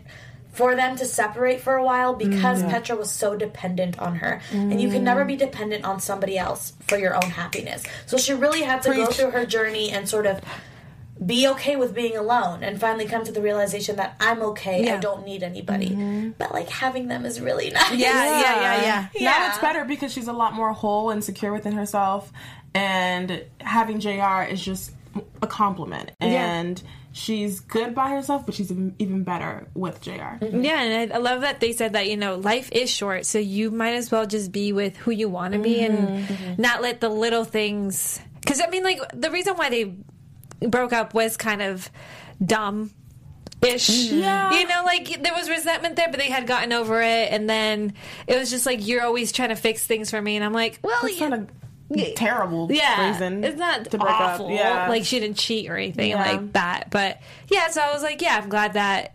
[0.53, 4.41] for them to separate for a while because mm, Petra was so dependent on her.
[4.51, 5.05] And you can mm.
[5.05, 7.85] never be dependent on somebody else for your own happiness.
[8.07, 10.41] So she really had to go through her journey and sort of
[11.25, 14.91] be okay with being alone and finally come to the realization that I'm okay.
[14.91, 15.91] I don't need anybody.
[15.91, 16.31] Mm-hmm.
[16.39, 17.93] But like having them is really nice.
[17.93, 19.09] Yeah, yeah, yeah, yeah.
[19.15, 19.31] Yeah.
[19.31, 22.33] Now it's better because she's a lot more whole and secure within herself,
[22.75, 24.43] and having Jr.
[24.51, 24.93] is just
[25.43, 26.13] a compliment.
[26.21, 30.13] And she's good by herself, but she's even, even better with Jr.
[30.13, 30.65] Mm-hmm.
[30.65, 33.39] Yeah, and I, I love that they said that you know life is short, so
[33.39, 36.63] you might as well just be with who you want to be and mm-hmm.
[36.63, 38.21] not let the little things.
[38.41, 39.95] Because I mean, like the reason why they
[40.69, 41.91] broke up was kind of
[42.45, 42.91] dumb.
[43.63, 44.19] Ish, mm-hmm.
[44.21, 44.53] Yeah.
[44.59, 47.93] You know, like there was resentment there, but they had gotten over it, and then
[48.27, 50.79] it was just like you're always trying to fix things for me, and I'm like,
[50.83, 51.41] well, It's yeah, not
[51.93, 54.47] a terrible yeah, reason it's not to break awful.
[54.47, 54.53] up.
[54.53, 54.89] Yeah.
[54.89, 56.23] Like she didn't cheat or anything Yeah.
[56.25, 57.21] like that, but
[57.51, 57.69] yeah.
[57.69, 59.15] So I was like, yeah, I'm glad that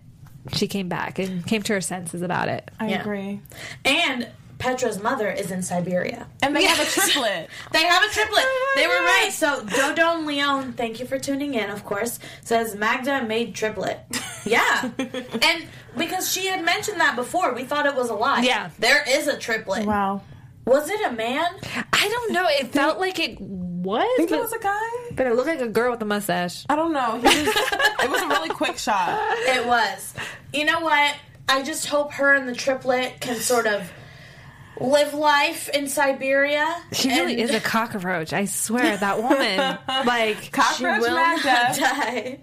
[0.53, 2.69] she came back and came to her senses about it.
[2.79, 3.01] I Yeah.
[3.01, 3.39] agree.
[3.84, 4.27] And
[4.58, 6.28] Petra's mother is in Siberia.
[6.41, 7.50] And they have a triplet.
[7.72, 8.44] They have a triplet.
[8.46, 9.30] Oh they were right.
[9.32, 14.00] So Dodo and Leon, thank you for tuning in, of course, says Magda made triplet.
[14.48, 14.91] Yeah.
[15.00, 15.65] and
[15.98, 18.41] because she had mentioned that before, we thought it was a lie.
[18.41, 18.70] Yeah.
[18.78, 19.88] There is a triplet.
[19.88, 20.22] wow.
[20.65, 21.48] Was it a man?
[21.94, 22.46] I don't know.
[22.48, 24.80] It felt like it was, think but, it was a guy?
[25.15, 26.63] but it looked like a girl with a mustache.
[26.70, 27.15] I don't know.
[27.24, 29.18] Was, it was a really quick shot.
[29.48, 30.13] It was.
[30.54, 31.15] You know what?
[31.50, 33.91] I just hope her and the triplet can sort of
[34.80, 36.76] live life in Siberia.
[36.92, 38.34] She really is a cockroach.
[38.34, 39.78] I swear, that woman.
[40.06, 41.80] like, She Cockroach will not Magda.
[41.80, 42.40] die.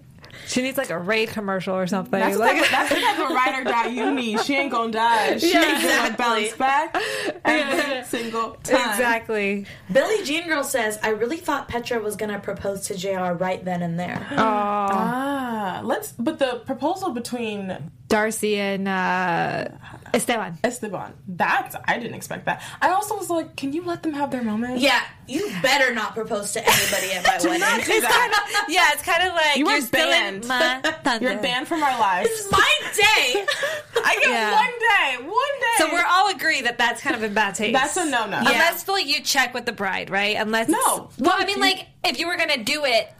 [0.47, 2.18] she needs like a raid commercial or something.
[2.18, 4.40] That's, like, the type of, that's the type of ride or die you need.
[4.40, 5.37] She ain't gonna die.
[5.38, 6.25] She's Yeah, gonna exactly.
[6.25, 6.97] bounce back
[7.45, 8.90] every single time.
[8.90, 9.66] exactly.
[9.92, 13.62] Billie Jean Girl says, I really thought Petra was going to propose to JR right
[13.64, 14.27] then and there.
[14.33, 16.12] Ah, let's.
[16.12, 19.68] But the proposal between Darci and uh,
[20.12, 20.59] Esteban.
[20.62, 22.62] Esteban, that I didn't expect that.
[22.83, 24.81] I also was like, can you let them have their moment?
[24.81, 27.61] Yeah, you better not propose to anybody at my Do wedding.
[27.61, 28.66] not do that.
[28.68, 30.42] Yeah, it's kind of like You are are banned.
[30.42, 31.33] in my thunder.
[31.33, 32.29] You're banned from our lives.
[32.31, 33.46] It's my day.
[34.05, 34.53] I get Yeah.
[34.53, 35.25] one day.
[35.27, 35.79] One day.
[35.79, 37.72] So we're all agree that that's kind of in bad taste.
[37.72, 38.38] That's a no no.
[38.40, 40.37] Unless like you check with the bride, right?
[40.37, 41.09] Unless No.
[41.18, 43.11] Well, I mean, like if you were gonna do it,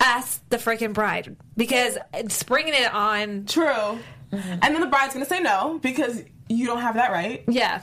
[0.00, 1.96] ask the freaking bride because
[2.28, 3.46] springing it on.
[3.46, 3.98] True.
[4.36, 4.52] Mm-hmm.
[4.62, 7.44] And then the bride's gonna say no because you don't have that right.
[7.48, 7.82] Yeah.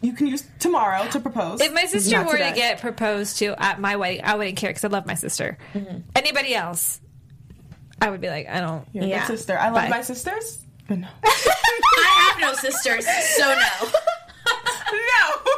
[0.00, 1.60] You can use tomorrow to propose.
[1.60, 4.70] If my sister Not were to get proposed to at my wedding, I wouldn't care
[4.70, 5.58] because I love my sister.
[5.74, 5.98] Mm-hmm.
[6.14, 7.00] Anybody else,
[8.00, 8.86] I would be like, I don't.
[8.92, 9.26] You're a good Yeah.
[9.26, 9.58] sister.
[9.58, 9.88] I love Bye.
[9.88, 11.08] my sisters, but no.
[11.24, 13.88] I have no sisters, so no.
[14.92, 15.52] no.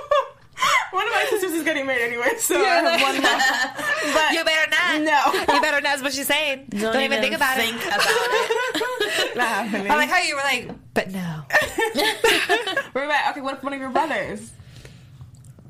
[0.90, 3.81] One of my sisters is getting married anyway, so I have one left.
[4.14, 5.03] But You better not.
[5.03, 5.55] No.
[5.55, 5.96] You better not.
[5.96, 6.66] Is what she's saying.
[6.70, 7.87] Don't, even, think about think it.
[7.87, 9.37] about it.
[9.37, 9.90] not happening.
[9.90, 11.42] I like how you were like, but no.
[12.94, 13.11] We're.
[13.31, 14.50] Okay, what if one of your brothers?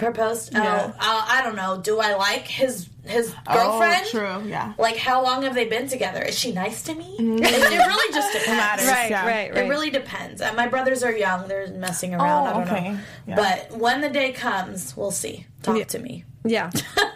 [0.01, 0.53] Proposed?
[0.53, 0.93] Yeah.
[0.93, 1.81] Oh, uh, I don't know.
[1.83, 4.07] Do I like his his Oh, girlfriend?
[4.09, 4.49] true.
[4.49, 4.73] Yeah.
[4.79, 6.23] Like, how long have they been together?
[6.23, 7.17] Is she nice to me?
[7.19, 8.49] It, it really just depends.
[8.57, 8.87] matters.
[8.89, 9.27] Right, Yeah.
[9.27, 9.65] right, right.
[9.65, 10.41] It really depends.
[10.43, 12.47] Uh, my brothers are young; they're messing around.
[12.47, 12.89] Oh, I don't okay.
[12.93, 12.99] know.
[13.29, 13.37] Yeah.
[13.37, 15.47] But when the day comes, we'll see.
[15.63, 16.25] Talk to me.
[16.45, 16.71] yeah.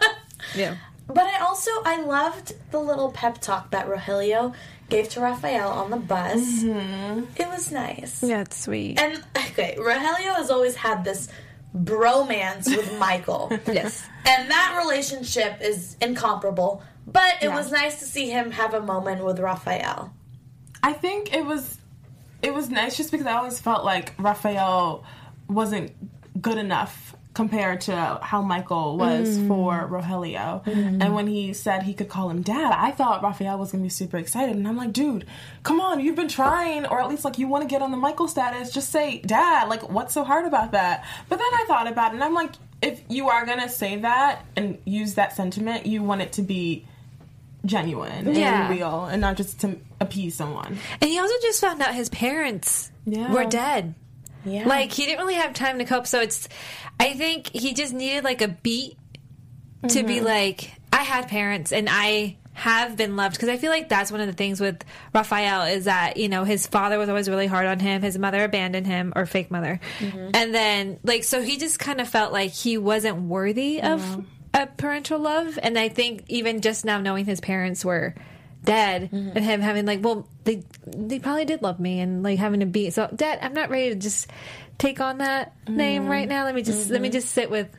[0.55, 0.75] yeah.
[1.07, 4.53] But I also I loved the little pep talk that Rogelio
[4.89, 6.63] gave to Raphael on the bus.
[6.63, 7.25] Mm-hmm.
[7.37, 8.23] It was nice.
[8.23, 8.99] Yeah, it's sweet.
[8.99, 11.27] And okay, Rogelio has always had this
[11.75, 13.49] bromance with Michael.
[13.67, 14.07] yes.
[14.25, 16.81] And that relationship is incomparable.
[17.07, 17.55] But it Yeah.
[17.55, 20.11] was nice to see him have a moment with Raphael.
[20.81, 21.77] I think it was
[22.41, 25.03] it was nice just because I always felt like Raphael
[25.47, 25.91] wasn't
[26.41, 29.47] good enough compared to how Michael was mm.
[29.47, 30.63] for Rogelio.
[30.63, 31.03] Mm.
[31.03, 33.89] And when he said he could call him dad, I thought Raphael was gonna be
[33.89, 34.55] super excited.
[34.55, 35.25] And I'm like, dude,
[35.61, 37.97] come on, you've been trying, or at least like you want to get on the
[37.97, 39.67] Michael status, just say dad.
[39.67, 41.05] Like, what's so hard about that?
[41.29, 44.45] But then I thought about it and I'm like, if you are gonna say that
[44.55, 46.85] and use that sentiment, you want it to be
[47.65, 48.67] genuine Yeah.
[48.67, 50.77] and real and not just to appease someone.
[51.01, 53.31] And he also just found out his parents Yeah.
[53.31, 53.95] were dead.
[54.45, 54.67] Yeah.
[54.67, 56.47] Like he didn't really have time to cope, so it's.
[56.99, 58.97] I think he just needed like a beat
[59.89, 60.25] to be mm-hmm.
[60.25, 63.35] like, I had parents and I have been loved.
[63.35, 66.43] Because I feel like that's one of the things with Raphael is that you know
[66.43, 69.79] his father was always really hard on him, his mother abandoned him or fake mother,
[69.99, 70.31] mm-hmm.
[70.33, 74.65] and then like so he just kind of felt like he wasn't worthy of a
[74.65, 78.15] parental love, and I think even just now knowing his parents were
[78.63, 79.35] dead mm-hmm.
[79.35, 82.65] and him having like well they they probably did love me and like having to
[82.65, 84.27] be so dad i'm not ready to just
[84.77, 86.11] take on that name mm-hmm.
[86.11, 87.13] right now let me just let me mm-hmm.
[87.13, 87.69] just sit with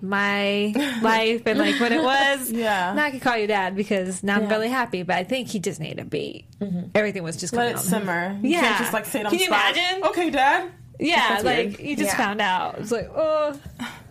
[0.00, 2.92] my life and like what it was Yeah.
[2.94, 5.58] now i can call you dad because now i'm really happy but i think he
[5.58, 6.88] just needed a beat mm-hmm.
[6.94, 7.84] everything was just Let coming it out.
[7.84, 8.38] simmer.
[8.42, 8.60] You Yeah.
[8.60, 9.76] can't just like say it on Can you spot.
[9.76, 10.04] imagine?
[10.04, 10.70] Okay, Dad.
[11.00, 11.80] yeah That's like weird.
[11.80, 12.16] you just Yeah.
[12.16, 13.58] found out it's like oh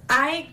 [0.10, 0.48] I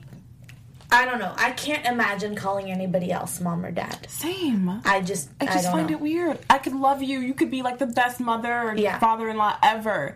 [0.92, 1.32] I don't know.
[1.36, 4.06] I can't imagine calling anybody else mom or dad.
[4.08, 4.80] Same.
[4.84, 5.96] I just I just don't find know.
[5.96, 6.38] it weird.
[6.48, 7.18] I could love you.
[7.18, 9.00] You could be like the best mother or Yeah.
[9.00, 10.14] father-in-law ever,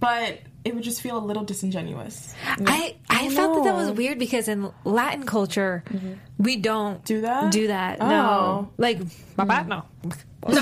[0.00, 2.34] but it would just feel a little disingenuous.
[2.44, 6.14] I I felt that that was weird because in Latin culture mm-hmm.
[6.38, 7.52] we don't Do that?
[7.52, 7.98] do that.
[8.00, 8.08] Oh.
[8.08, 8.98] No, like
[9.36, 9.84] Papa, no.
[10.48, 10.60] no,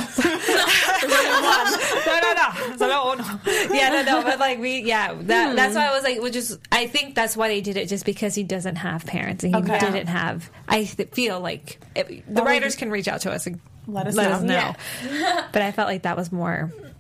[2.80, 3.40] no, no,
[3.72, 5.56] Yeah, no, no, but like we, yeah, that hmm.
[5.56, 8.04] that's why I was like, well, just I think that's why they did it, just
[8.04, 9.78] because he doesn't have parents and he Okay.
[9.78, 10.50] didn't have.
[10.68, 14.14] I th- feel like it, the writers can reach out to us and Let us
[14.14, 14.54] let know.
[14.54, 14.74] us
[15.12, 15.44] know.
[15.52, 16.93] but I felt like that was more it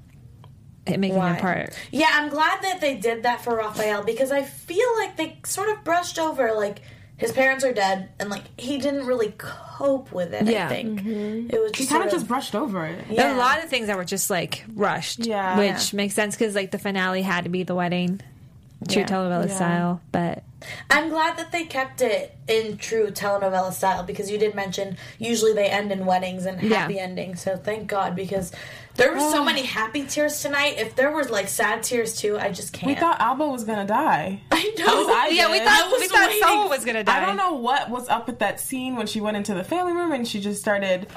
[0.86, 1.32] making Why?
[1.34, 1.78] him part.
[1.90, 5.68] Yeah, I'm glad that they did that for Raphael because I feel like they sort
[5.70, 6.80] of brushed over like
[7.16, 10.46] his parents are dead and like he didn't really cope with it.
[10.46, 10.66] Yeah.
[10.66, 11.54] I think mm-hmm.
[11.54, 13.08] it was He just kind of just brushed over it.
[13.08, 15.56] There were a lot of things that were just like rushed, Yeah.
[15.56, 18.20] which makes sense because like the finale had to be the wedding,
[18.88, 19.06] true Yeah.
[19.06, 19.54] telenovela Yeah.
[19.54, 20.00] style.
[20.10, 20.42] But
[20.90, 25.52] I'm glad that they kept it in true telenovela style because you did mention usually
[25.52, 26.78] they end in weddings and Yeah.
[26.78, 27.40] happy endings.
[27.42, 28.50] So thank God because
[28.96, 30.74] there were so many happy tears tonight.
[30.78, 32.86] If there was like sad tears too, I just can't.
[32.86, 34.40] We thought Alba was gonna die.
[34.52, 34.84] I know.
[35.08, 36.42] I yeah, we thought I was we thought waiting.
[36.42, 37.22] Saul was gonna die.
[37.22, 39.92] I don't know what was up with that scene when she went into the family
[39.92, 41.08] room and she just started.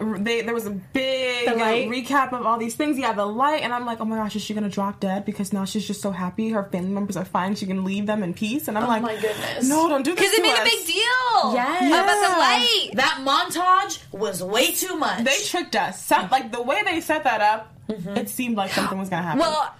[0.00, 1.88] They there was a big The light?
[1.88, 2.98] recap of all these things.
[2.98, 5.52] Yeah, the light, and I'm like, oh my gosh, is she gonna drop dead because
[5.52, 7.54] now she's just so happy her family members are fine.
[7.54, 8.68] She can leave them in peace.
[8.68, 9.68] And I'm oh like, Oh my goodness.
[9.68, 10.20] no, don't do this.
[10.20, 10.60] because it made us.
[10.60, 11.52] a big deal.
[11.54, 11.92] Yes.
[11.92, 12.90] about the light.
[12.94, 15.24] That montage was way too much.
[15.24, 16.04] They tricked us.
[16.04, 18.16] Some, like the way they set that up, mm-hmm.
[18.16, 19.40] it seemed like something was gonna happen.
[19.40, 19.74] Well,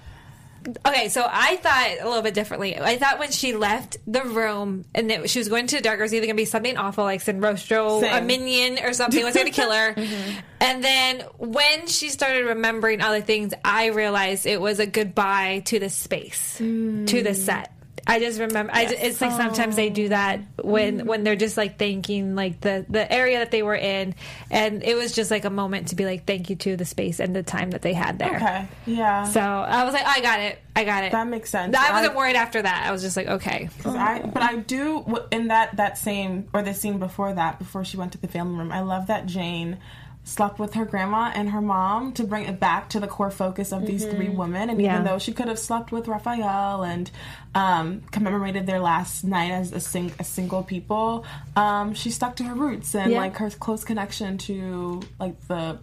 [0.86, 2.78] okay, so I thought a little bit differently.
[2.78, 5.98] I thought when she left the room and that she was going to the dark,
[5.98, 9.24] it was either going to be something awful like Sin Rostro, a minion, or something
[9.24, 9.94] was going to kill her.
[10.06, 10.38] Mm-hmm.
[10.60, 15.78] And then when she started remembering other things, I realized it was a goodbye to
[15.78, 16.64] the space, to
[17.04, 17.34] the mm.
[17.34, 17.72] set.
[18.06, 18.72] I just remember.
[18.72, 21.06] I, it's like sometimes they do that when mm.
[21.06, 24.14] when they're just like thanking like the the area that they were in,
[24.50, 27.18] and it was just like a moment to be like thank you to the space
[27.18, 28.36] and the time that they had there.
[28.36, 29.24] okay, yeah.
[29.24, 30.58] So I was like, I got it.
[30.76, 31.12] I got it.
[31.12, 31.74] That makes sense.
[31.76, 32.86] I wasn't I- worried after that.
[32.86, 33.68] I was just like, okay.
[33.84, 37.96] I, but I do in that that same or the scene before that, before she
[37.96, 38.70] went to the family room.
[38.70, 39.78] I love that Jane
[40.26, 43.72] slept with her grandma and her mom to bring it back to the core focus
[43.72, 44.68] of these three women.
[44.68, 44.94] And Yeah.
[44.94, 47.08] even though she could have slept with Raphael and
[47.54, 52.44] um, commemorated their last night as a, sing- a single people, um, she stuck to
[52.44, 53.18] her roots and Yeah.
[53.18, 55.78] like her close connection to like the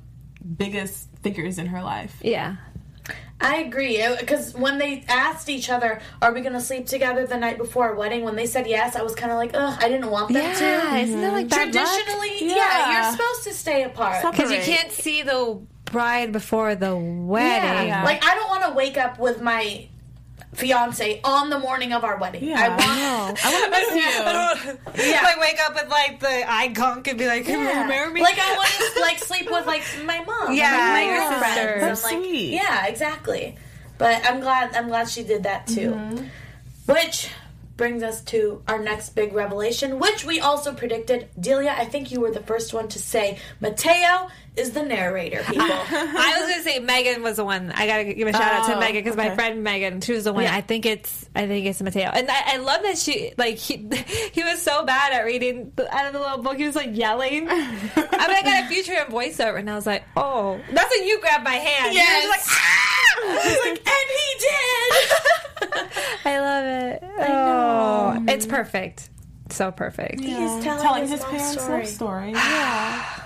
[0.58, 2.17] biggest figures in her life.
[2.21, 2.58] Yeah.
[3.41, 7.36] I agree because when they asked each other, "Are we going to sleep together the
[7.36, 9.89] night before our wedding?" When they said yes, I was kind of like, "Ugh, I
[9.89, 10.53] didn't want them Yeah.
[10.53, 11.86] to." Isn't that like bad luck?
[11.86, 12.56] Traditionally, yeah.
[12.56, 13.01] Yeah.
[13.03, 14.23] you're supposed to stay apart.
[14.32, 17.88] Because you can't see the bride before the wedding.
[17.88, 18.03] Yeah.
[18.03, 19.88] Like I don't want to wake up with my
[20.53, 22.43] fiance on the morning of our wedding.
[22.43, 23.41] Yeah, I I want know.
[23.43, 25.12] I want to miss you.
[25.12, 25.21] Yeah.
[25.23, 28.21] Like wake up with like the eye gunk and be like, "Can you remember me?"
[28.21, 31.29] Like I want to like sleep with like my mom, Yeah, and, like, my your
[31.29, 31.56] girlfriends,
[32.01, 32.13] sister.
[32.13, 32.53] and, like, sweet.
[32.53, 33.56] Yeah, exactly.
[33.97, 35.91] But I'm glad I'm glad she did that too.
[35.91, 36.25] Mm-hmm.
[36.91, 37.29] Which
[37.76, 41.28] brings us to our next big revelation, which we also predicted.
[41.40, 45.42] Delia, I think you were the first one to say Mateo is the narrator.
[45.44, 47.72] People, I was gonna say Megan was the one.
[47.72, 50.26] I gotta give a shout out to Oh, Megan because my friend Megan, she was
[50.26, 50.44] the one.
[50.44, 50.56] Yeah.
[50.56, 53.78] I think it's, I think it's Mateo, and I, I love that she like he,
[54.32, 56.58] he was so bad at reading the, out of the little book.
[56.58, 57.48] He was like yelling.
[57.50, 61.08] I mean, I got a future in voiceover, and I was like, oh, that's when
[61.08, 61.94] you grabbed my hand.
[61.94, 63.20] Were like, ah!
[63.24, 63.60] Yes.
[63.66, 65.42] like, and he did.
[66.26, 67.04] I love it.
[67.20, 69.10] Oh, it's perfect.
[69.50, 70.20] So perfect.
[70.20, 70.30] He's
[70.63, 71.80] telling, Telling his, his parents' story.
[71.84, 72.32] love story.
[72.34, 73.20] Yeah.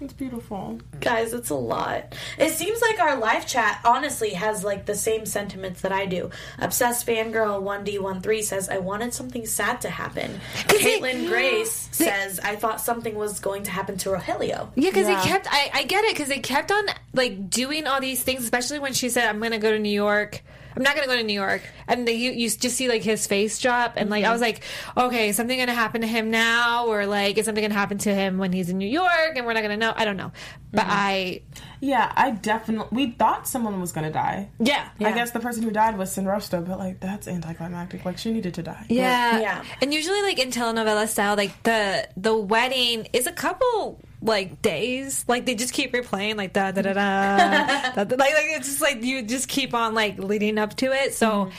[0.00, 0.78] It's beautiful.
[1.00, 2.14] Guys, it's a lot.
[2.38, 6.30] It seems like our live chat honestly has like the same sentiments that I do.
[6.60, 10.38] Obsessed fangirl one D one three says I wanted something sad to happen.
[10.68, 14.68] Caitlin Grace says I thought something was going to happen to Rogelio.
[14.76, 15.20] Yeah, because Yeah.
[15.20, 15.48] they kept.
[15.50, 18.92] I, I get it because they kept on like doing all these things, especially when
[18.92, 20.42] she said, "I'm going to go to New York."
[20.78, 23.02] I'm not going to go to New York, and they, you, you just see like
[23.02, 24.62] his face drop, and like I was mm-hmm.
[24.96, 27.72] like, okay, is something going to happen to him now, or like is something going
[27.72, 29.92] to happen to him when he's in New York, and we're not going to know.
[29.96, 30.30] I don't know,
[30.70, 30.90] but mm-hmm.
[30.92, 31.42] I,
[31.80, 32.94] Yeah, I definitely.
[32.96, 34.50] We thought someone was gonna die.
[34.60, 38.04] yeah, I guess the person who died was Sin Rostro, but like that's anticlimactic.
[38.04, 38.86] Like she needed to die.
[38.88, 39.40] Yeah.
[39.40, 39.64] Yeah.
[39.82, 45.24] And usually like in telenovela style, like the the wedding is a couple like days.
[45.28, 47.36] Like they just keep replaying like da da da da.
[47.94, 50.92] da, da like, like it's just like you just keep on like leading up to
[50.92, 51.14] it.
[51.14, 51.50] So mm-hmm.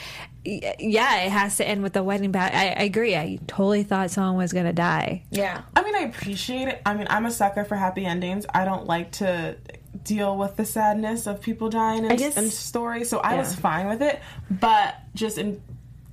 [0.46, 3.16] y- yeah, it has to end with the wedding but I, I agree.
[3.16, 5.24] I totally thought someone was gonna die.
[5.30, 5.62] Yeah.
[5.74, 6.82] I mean, I appreciate it.
[6.84, 8.46] I mean, I'm a sucker for happy endings.
[8.52, 9.56] I don't like to
[10.04, 13.88] deal with the sadness of people dying in, guess- in stories, so I was fine
[13.88, 14.20] with it.
[14.50, 15.62] But just in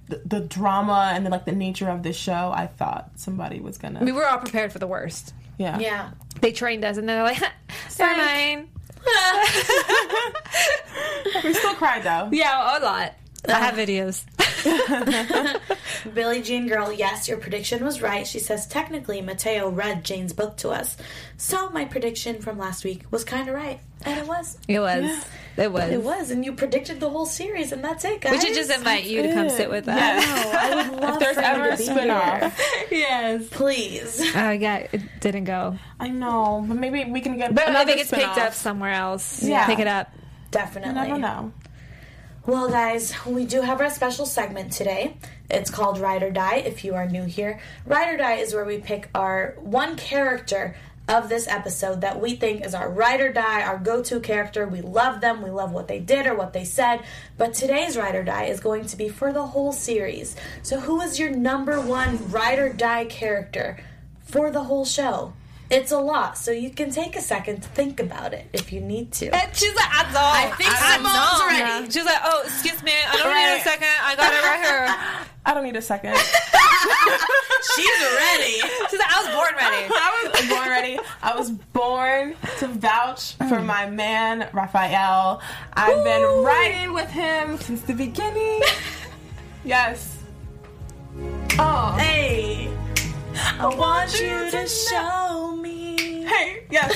[0.07, 3.77] the, the drama and the, like the nature of the show, I thought somebody was
[3.77, 4.03] gonna.
[4.03, 5.33] We were all prepared for the worst.
[5.57, 5.79] Yeah.
[5.79, 6.11] Yeah.
[6.41, 7.39] They trained us and they're like,
[7.99, 8.67] never mind.
[11.43, 12.29] We still cried though.
[12.31, 13.13] Yeah, a lot.
[13.47, 14.23] I have videos.
[16.13, 18.25] Billie Jean Girl, yes, your prediction was right.
[18.27, 20.97] She says technically Mateo read Jane's book to us.
[21.37, 23.79] So my prediction from last week was kind of right.
[24.03, 24.57] And it was.
[24.67, 25.25] It was.
[25.57, 25.91] It was.
[25.91, 26.31] It was.
[26.31, 28.31] And you predicted the whole series, and that's it, guys.
[28.33, 29.95] We should just invite you to come sit with us.
[29.97, 30.55] Yes.
[30.55, 32.61] I would love If there's ever a be spin-off.
[32.91, 33.47] yes.
[33.49, 34.21] Please.
[34.35, 35.77] Oh, yeah, it didn't go.
[35.99, 37.55] I know, but maybe we can get.
[37.55, 38.47] But another if it gets picked spin-off.
[38.49, 39.65] up somewhere else, Yeah.
[39.65, 40.11] pick it up.
[40.51, 41.01] Definitely.
[41.01, 41.53] You never know.
[42.47, 45.17] Well, guys, we do have our special segment today.
[45.49, 46.55] It's called Ride or Die.
[46.55, 50.73] If you are new here, Ride or Die is where we pick our one character
[51.09, 54.65] of this episode that we think is our ride or die, our go to character.
[54.65, 57.03] We love them, we love what they did or what they said.
[57.37, 60.37] But today's ride or die is going to be for the whole series.
[60.63, 63.77] So, who is your number one ride or die character
[64.23, 65.33] for the whole show?
[65.69, 68.79] It's a lot, so you can take a second to think about it if you
[68.79, 69.27] need to.
[69.35, 70.15] And she's like, I don't.
[70.15, 71.91] I think Simone's ready.
[71.91, 73.87] She's like, oh, excuse me, I don't need a second.
[74.01, 75.25] I got it right here.
[75.45, 76.15] I don't need a second.
[77.75, 78.59] She's ready.
[78.89, 79.87] She's like, I was born ready.
[79.93, 80.99] I was born ready.
[81.21, 85.41] I was born to vouch for my man Rafael.
[85.73, 88.61] I've been riding with him since the beginning.
[89.63, 90.17] Yes.
[91.59, 92.69] Oh, Hey,
[93.39, 96.23] I want you to show me.
[96.23, 96.95] hey, yes.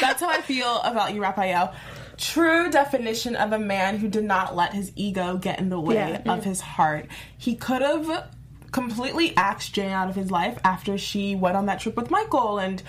[0.00, 1.74] That's how I feel about you, Rafael.
[2.16, 5.94] True definition of a man who did not let his ego get in the way
[6.24, 6.32] Yeah.
[6.32, 7.06] of his heart.
[7.36, 8.28] He could have
[8.70, 12.58] completely axed Jane out of his life after she went on that trip with Michael
[12.58, 12.82] and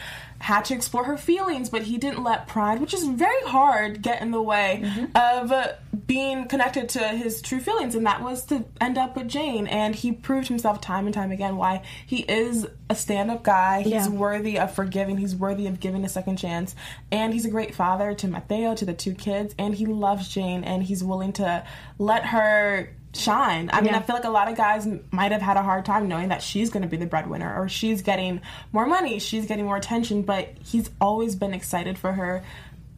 [0.45, 4.21] had to explore her feelings, but he didn't let pride, which is very hard, get
[4.21, 4.84] in the way
[5.15, 5.69] of uh,
[6.05, 9.65] being connected to his true feelings, and that was to end up with Jane.
[9.65, 13.81] And he proved himself time and time again why he is a stand up guy.
[13.81, 14.10] He's Yeah.
[14.10, 16.75] worthy of forgiving, he's worthy of giving a second chance,
[17.12, 20.63] and he's a great father to Mateo, to the two kids, and he loves Jane,
[20.63, 21.63] and he's willing to
[21.97, 23.69] let her shine.
[23.71, 23.99] I mean, Yeah.
[23.99, 26.41] I feel like a lot of guys might have had a hard time knowing that
[26.41, 30.21] she's going to be the breadwinner or she's getting more money, she's getting more attention,
[30.23, 32.43] but he's always been excited for her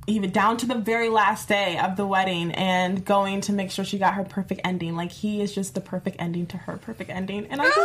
[0.09, 3.83] even down to the very last day of the wedding and going to make sure
[3.83, 4.95] she got her perfect ending.
[4.95, 7.45] Like he is just the perfect ending to her perfect ending.
[7.47, 7.79] And I just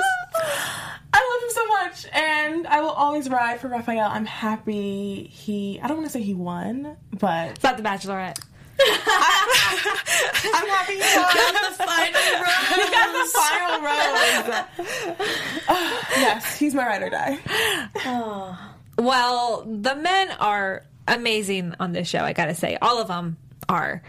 [1.12, 4.08] I love him so much and I will always ride for Rafael.
[4.08, 8.38] I'm happy he I don't want to say he won, but It's not the Bachelorette.
[10.54, 11.34] I'm happy he won.
[11.54, 12.68] the final rose.
[12.74, 15.78] He got the final rose.
[16.16, 17.38] yes, he's my ride or die.
[18.98, 22.20] Well, the men are amazing on this show.
[22.20, 23.38] I gotta say, all of them
[23.68, 24.02] are.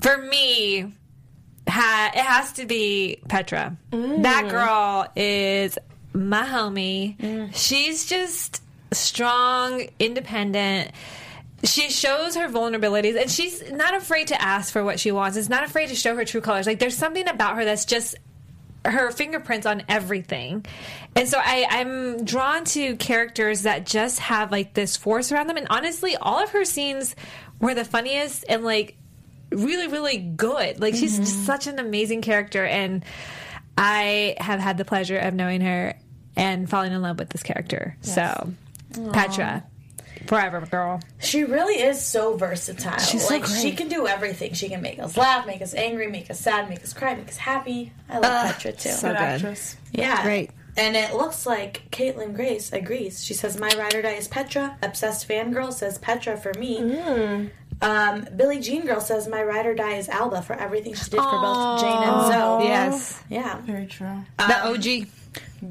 [0.00, 0.92] For me,
[1.68, 3.76] ha- it has to be Petra.
[3.90, 4.22] Mm.
[4.22, 5.76] That girl is
[6.14, 7.16] my homie.
[7.18, 7.50] Mm.
[7.54, 8.62] She's just
[8.92, 10.92] strong, independent.
[11.64, 15.36] She shows her vulnerabilities and she's not afraid to ask for what she wants.
[15.36, 16.66] Is not afraid to show her true colors.
[16.66, 18.16] Like there's something about her that's just
[18.84, 20.66] her fingerprints on everything.
[21.14, 25.56] And so I, I'm drawn to characters that just have like this force around them.
[25.56, 27.14] And honestly, all of her scenes
[27.60, 28.96] were the funniest and like
[29.50, 30.80] really, really good.
[30.80, 31.44] Like she's just mm-hmm.
[31.44, 32.64] such an amazing character.
[32.64, 33.04] And
[33.78, 35.94] I have had the pleasure of knowing her
[36.36, 37.96] and falling in love with this character.
[38.00, 38.52] So,
[39.12, 39.64] Petra,
[40.26, 41.00] forever, girl.
[41.20, 42.98] She really is so versatile.
[42.98, 44.52] She's so like she can do everything.
[44.54, 47.28] She can make us laugh, make us angry, make us sad, make us cry, make
[47.28, 47.92] us happy.
[48.08, 48.90] I love Petra too.
[48.90, 49.76] So Good actress.
[49.92, 50.50] yeah, Great.
[50.76, 53.22] And it looks like Caitlin Grace agrees.
[53.22, 56.80] She says, "My ride or die is Petra." Obsessed fangirl says Petra for me.
[56.80, 57.50] Mm.
[57.82, 61.20] Um, Billie Jean girl says, "My ride or die is Alba for everything she did
[61.20, 63.22] for both Jane and Zoe." Yes.
[63.28, 63.58] Yeah.
[63.62, 64.24] Very true.
[64.38, 65.08] The OG.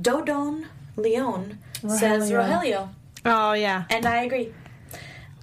[0.01, 0.65] Dodon
[0.97, 2.89] Leon says Rogelio.
[3.25, 3.85] Oh, yeah.
[3.89, 4.53] And I agree.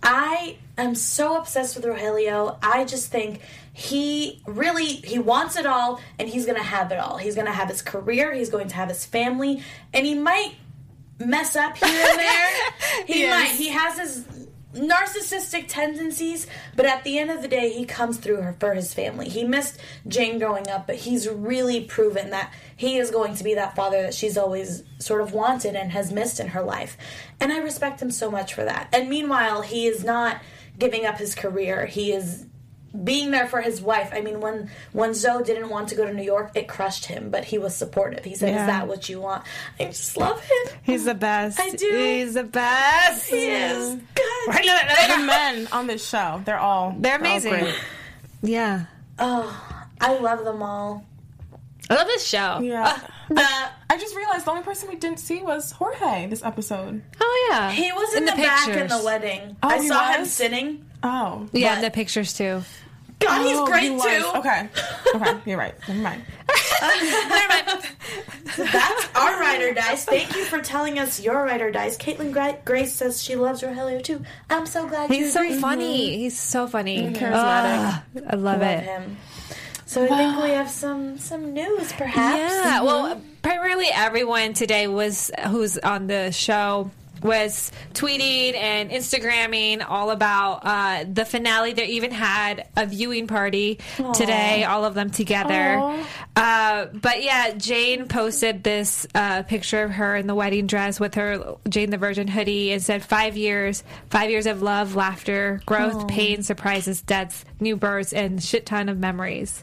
[0.03, 2.57] I am so obsessed with Rogelio.
[2.63, 3.41] I just think
[3.73, 7.17] he really he wants it all and he's going to have it all.
[7.17, 9.63] He's going to have his career, he's going to have his family,
[9.93, 10.55] and he might
[11.19, 12.51] mess up here and there.
[13.07, 13.31] he Yes.
[13.51, 13.57] might.
[13.57, 16.47] He has his narcissistic tendencies,
[16.77, 19.29] but at the end of the day, he comes through her for his family.
[19.29, 23.55] He missed Jane growing up, but he's really proven that he is going to be
[23.55, 26.97] that father that she's always sort of wanted and has missed in her life.
[27.41, 28.89] And I respect him so much for that.
[28.93, 30.41] And meanwhile, he is not
[30.79, 31.87] giving up his career.
[31.87, 32.45] He is
[33.05, 34.11] being there for his wife.
[34.13, 37.31] I mean, when when Zoe didn't want to go to New York, it crushed him,
[37.31, 38.25] but he was supportive.
[38.25, 38.63] He said, Yeah.
[38.63, 39.45] "Is that what you want?"
[39.79, 40.73] I just love him.
[40.83, 41.61] He's the best.
[41.61, 41.91] I do.
[41.97, 43.29] He's the best.
[43.29, 43.95] He is.
[44.15, 44.38] God.
[44.53, 47.53] The men on this show, they're all They're all amazing.
[47.53, 47.75] great.
[48.43, 48.85] Yeah.
[49.19, 51.05] Oh, I love them all.
[51.91, 52.61] I love this show.
[52.63, 53.01] Yeah.
[53.35, 57.03] Uh, I just realized the only person we didn't see was Jorge this episode.
[57.21, 57.71] Oh, yeah.
[57.73, 59.57] he was in, In the, the back in the wedding.
[59.63, 60.85] Oh, I he saw him sitting.
[61.03, 61.49] Oh.
[61.53, 62.63] yeah, but- in the pictures, too.
[63.21, 64.31] God, Oh, he's great he too.
[64.37, 64.69] Okay.
[65.15, 65.75] Okay, you're right.
[65.89, 66.23] Never mind.
[68.57, 70.05] That's our rider dice.
[70.05, 71.97] Thank you for telling us your rider dice.
[71.97, 74.23] Caitlin Gra- Grace says she loves Rogelio too.
[74.51, 75.61] I'm so glad He's so agree.
[75.61, 76.17] funny.
[76.19, 77.13] He's so funny.
[77.13, 77.33] charismatic.
[77.35, 78.83] Ah, I love Love it.
[78.85, 79.17] him.
[79.87, 82.53] So I think we have some some news, perhaps.
[82.53, 82.83] Yeah.
[82.83, 86.91] Well, primarily everyone today was who's on the show
[87.23, 91.73] was tweeting and Instagramming all about uh, the finale.
[91.73, 93.79] They even had a viewing party
[94.15, 96.05] today, all of them together.
[96.37, 101.15] Uh, but yeah, Jane posted this uh, picture of her in the wedding dress with
[101.15, 106.09] her Jane the Virgin hoodie and said, Five years, five years of love, laughter, growth,
[106.09, 109.63] pain, surprises, deaths, new births, and shit ton of memories.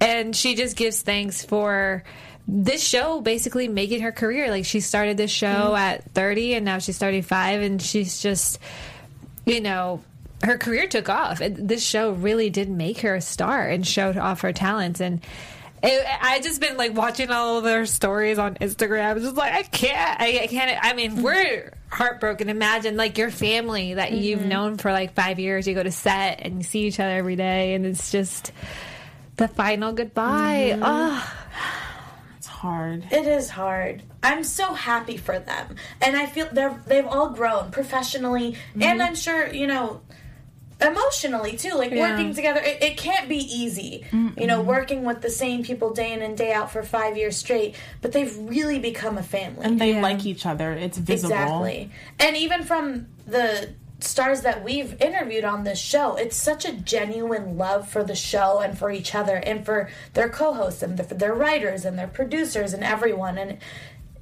[0.00, 2.04] And she just gives thanks for
[2.46, 4.50] this show basically making her career.
[4.50, 5.76] Like she started this show mm-hmm.
[5.76, 8.58] at 30 and now she's 35 and she's just,
[9.46, 10.02] you know,
[10.42, 11.40] her career took off.
[11.40, 15.00] This show really did make her a star and showed off her talents.
[15.00, 15.22] And
[15.82, 19.20] it, I just been like watching all of their stories on Instagram.
[19.20, 20.78] Just like I can't, I, I can't.
[20.82, 21.22] I mean, mm-hmm.
[21.22, 22.48] we're heartbroken.
[22.48, 24.22] Imagine like your family that mm-hmm.
[24.22, 25.66] you've known for like five years.
[25.66, 28.52] You go to set and you see each other every day, and it's just
[29.36, 30.78] the final goodbye.
[30.80, 31.93] Oh, It's
[32.64, 33.06] hard.
[33.10, 34.02] It is hard.
[34.22, 39.00] I'm so happy for them, and I feel they're they've all grown professionally, and mm-hmm.
[39.02, 40.00] I'm sure you know
[40.80, 41.74] emotionally too.
[41.74, 42.10] Like Yeah.
[42.10, 44.06] working together, it, it can't be easy.
[44.12, 47.36] You know, working with the same people day in and day out for five years
[47.36, 49.64] straight, but they've really become a family.
[49.64, 50.02] And they Yeah.
[50.02, 50.72] like each other.
[50.72, 51.34] It's visible.
[51.34, 51.90] Exactly.
[52.18, 53.68] And even from the
[54.00, 58.60] stars that we've interviewed on this show, it's such a genuine love for the show
[58.60, 62.74] and for each other and for their co-hosts and the, their writers and their producers
[62.74, 63.38] and everyone.
[63.38, 63.58] And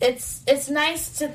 [0.00, 1.32] it's it's nice to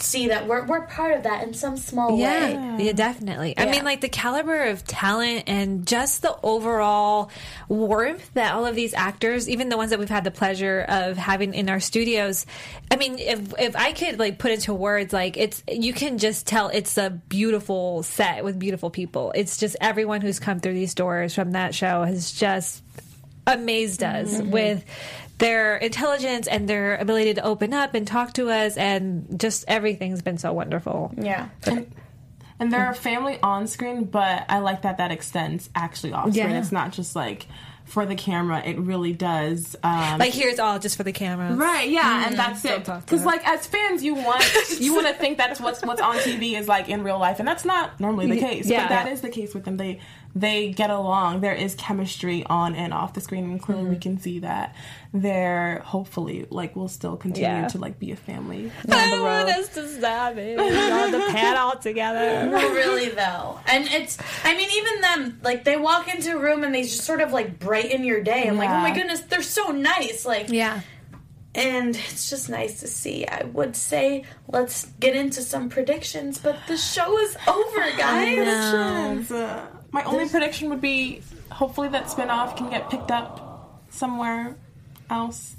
[0.00, 2.20] see that we're we're part of that in some small way.
[2.20, 3.54] yeah, yeah, definitely.
[3.58, 7.30] I mean, like the caliber of talent and just the overall
[7.68, 11.16] warmth that all of these actors, even the ones that we've had the pleasure of
[11.16, 12.46] having in our studios.
[12.90, 16.46] I mean, if if I could like put into words, like it's you can just
[16.46, 19.32] tell it's a beautiful set with beautiful people.
[19.34, 22.82] It's just everyone who's come through these doors from that show has just
[23.46, 24.50] amazed us Mm-hmm.
[24.50, 24.84] with
[25.38, 30.22] their intelligence and their ability to open up and talk to us and just everything's
[30.22, 31.12] been so wonderful.
[31.16, 31.48] Yeah.
[32.60, 36.50] And they're a family on screen, but I like that that extends actually off screen.
[36.50, 36.58] Yeah.
[36.58, 37.46] It's not just like
[37.84, 38.60] for the camera.
[38.64, 39.76] It really does.
[39.84, 41.54] Um, Like here it's all just for the camera.
[41.54, 42.84] Right, yeah, and that's it.
[42.84, 44.44] talk to Because like as fans, you want
[44.80, 47.46] you want to think that's what's what's on TV is like in real life, and
[47.46, 48.66] that's not normally the case.
[48.66, 48.82] yeah.
[48.82, 49.76] But that is the case with them.
[49.76, 50.00] They
[50.34, 51.40] they get along.
[51.40, 53.92] There is chemistry on and off the screen, and clearly mm-hmm.
[53.92, 54.74] we can see that.
[55.12, 57.68] They're hopefully like will still continue yeah.
[57.68, 58.70] to like be a family.
[58.90, 60.58] I want us to stop it.
[60.58, 62.46] on the pad all together.
[62.58, 64.18] No, really though, and it's.
[64.44, 67.32] I mean, even them like they walk into a room and they just sort of
[67.32, 68.46] like brighten your day.
[68.48, 68.60] I'm yeah.
[68.60, 70.24] like, oh my goodness, they're so nice.
[70.24, 70.80] Like, yeah
[71.54, 73.26] and it's just nice to see.
[73.26, 79.28] I would say let's get into some predictions, but the show is over, guys.
[79.90, 84.56] My only prediction would be hopefully that spinoff can get picked up somewhere
[85.10, 85.56] else.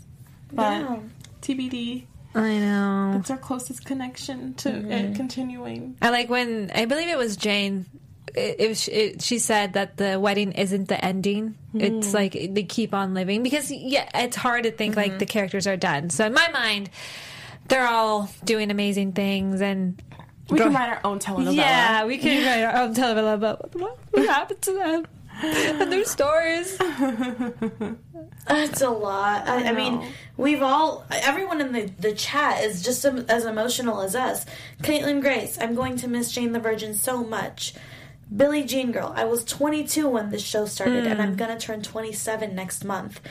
[0.52, 1.00] But yeah.
[1.42, 2.06] TBD.
[2.36, 3.14] I know.
[3.14, 4.92] That's our closest connection to mm-hmm.
[4.92, 5.98] it continuing.
[6.02, 7.86] I like when I believe it was Jane
[8.36, 11.56] it, it, it, she said that the wedding isn't the ending.
[11.74, 11.82] Mm.
[11.82, 15.12] It's like they keep on living because yeah, it's hard to think mm-hmm.
[15.12, 16.10] like the characters are done.
[16.10, 16.90] So in my mind,
[17.68, 20.02] they're all doing amazing things and.
[20.50, 21.56] We can write our own telenovela.
[21.56, 25.06] Yeah, we can write our own telenovela about what, what happened to them
[25.44, 26.78] and their stories.
[28.48, 29.48] That's a lot.
[29.48, 34.02] I, I, I, mean, we've all, everyone in the, the chat is just as emotional
[34.02, 34.46] as us.
[34.82, 37.74] Caitlin Grace, I'm going to miss Jane the Virgin so much.
[38.36, 39.12] Billie Jean Girl.
[39.16, 41.12] I was 22 when this show started, mm.
[41.12, 41.38] and I'm hmm.
[41.38, 43.22] gonna turn 27 next month.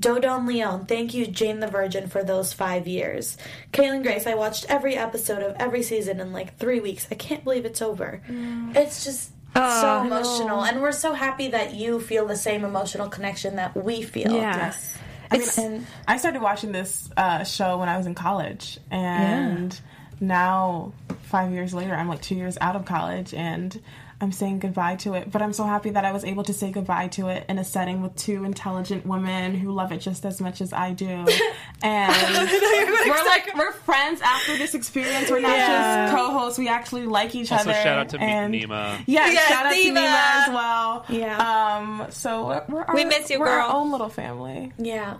[0.00, 3.36] Dodon Leon, thank you, Jane the Virgin, for those five years.
[3.72, 7.08] Kaylin Grace, I watched every episode of every season in like three weeks.
[7.10, 8.22] I can't believe it's over.
[8.28, 8.76] Mm.
[8.76, 13.08] It's just oh, so emotional, and we're so happy that you feel the same emotional
[13.08, 14.32] connection that we feel.
[14.32, 14.96] Yes.
[15.30, 19.72] I mean, and, I started watching this uh, show when I was in college, and
[19.72, 20.26] yeah.
[20.26, 20.92] now
[21.24, 23.80] five years later, I'm like two years out of college, and
[24.20, 25.30] I'm saying goodbye to it.
[25.30, 27.64] But I'm so happy that I was able to say goodbye to it in a
[27.64, 31.26] setting with two intelligent women who love it just as much as I do.
[31.80, 35.30] And we're like we're friends after this experience.
[35.30, 36.06] We're not yeah.
[36.06, 36.58] just co-hosts.
[36.58, 37.80] We actually like each also, other.
[37.80, 39.00] shout out to and, Nima.
[39.06, 39.84] Yeah, yes, shout out Nima.
[39.84, 41.04] to Nima as well.
[41.08, 41.76] Yeah.
[41.76, 42.06] Um.
[42.10, 43.66] So we're our, we miss you, we're girl.
[43.66, 44.72] Our own little family.
[44.76, 45.18] Yeah.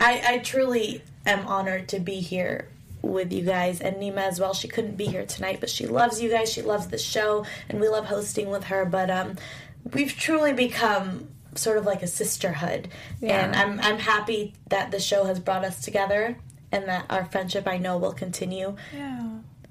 [0.00, 2.66] I I truly am honored to be here
[3.02, 4.54] with you guys and Nima as well.
[4.54, 6.52] She couldn't be here tonight, but she loves you guys.
[6.52, 8.84] She loves the show, and we love hosting with her.
[8.84, 9.36] But um,
[9.92, 12.88] we've truly become sort of like a sisterhood,
[13.20, 13.44] yeah.
[13.44, 16.36] and I'm I'm happy that the show has brought us together,
[16.72, 18.76] and that our friendship I know will continue.
[18.94, 19.28] Yeah.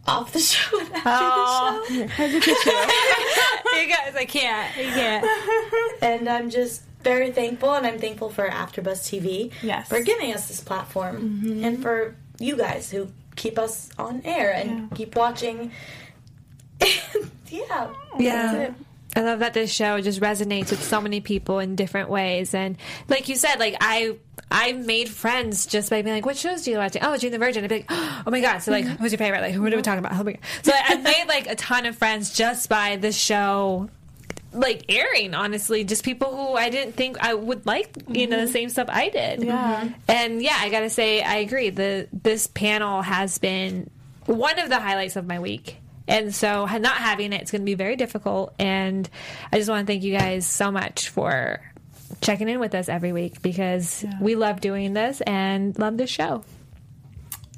[0.07, 1.85] Off the show and after oh.
[1.89, 2.07] the
[2.41, 3.77] show.
[3.81, 4.77] you guys, I can't.
[4.77, 6.01] You can't.
[6.01, 9.87] And I'm just very thankful, and I'm thankful for AfterBuzz TV yes.
[9.87, 11.63] for giving us this platform, mm-hmm.
[11.63, 14.87] and for you guys who keep us on air and yeah.
[14.95, 15.71] keep watching.
[17.49, 17.93] yeah.
[18.19, 18.71] Yeah.
[19.15, 22.53] I love that this show just resonates with so many people in different ways.
[22.53, 22.77] And
[23.07, 24.15] like you said, like I
[24.51, 27.39] I made friends just by being like, "What shows do you watch?" Oh, Jane the
[27.39, 27.63] Virgin.
[27.63, 29.01] I'd be like, "Oh my god!" So like, mm-hmm.
[29.01, 29.41] who's your favorite?
[29.41, 30.13] Like, what are we talking about?
[30.13, 30.41] Oh my god!
[30.61, 33.89] So I made like a ton of friends just by the show
[34.57, 38.31] like airing honestly just people who i didn't think i would like you mm-hmm.
[38.31, 38.51] know the mm-hmm.
[38.51, 43.01] same stuff i did yeah and yeah i gotta say i agree the this panel
[43.01, 43.89] has been
[44.25, 45.77] one of the highlights of my week
[46.07, 48.53] and so not having it, it's going to be very difficult.
[48.57, 49.09] And
[49.51, 51.59] I just want to thank you guys so much for
[52.21, 54.13] checking in with us every week because yeah.
[54.21, 56.43] we love doing this and love this show.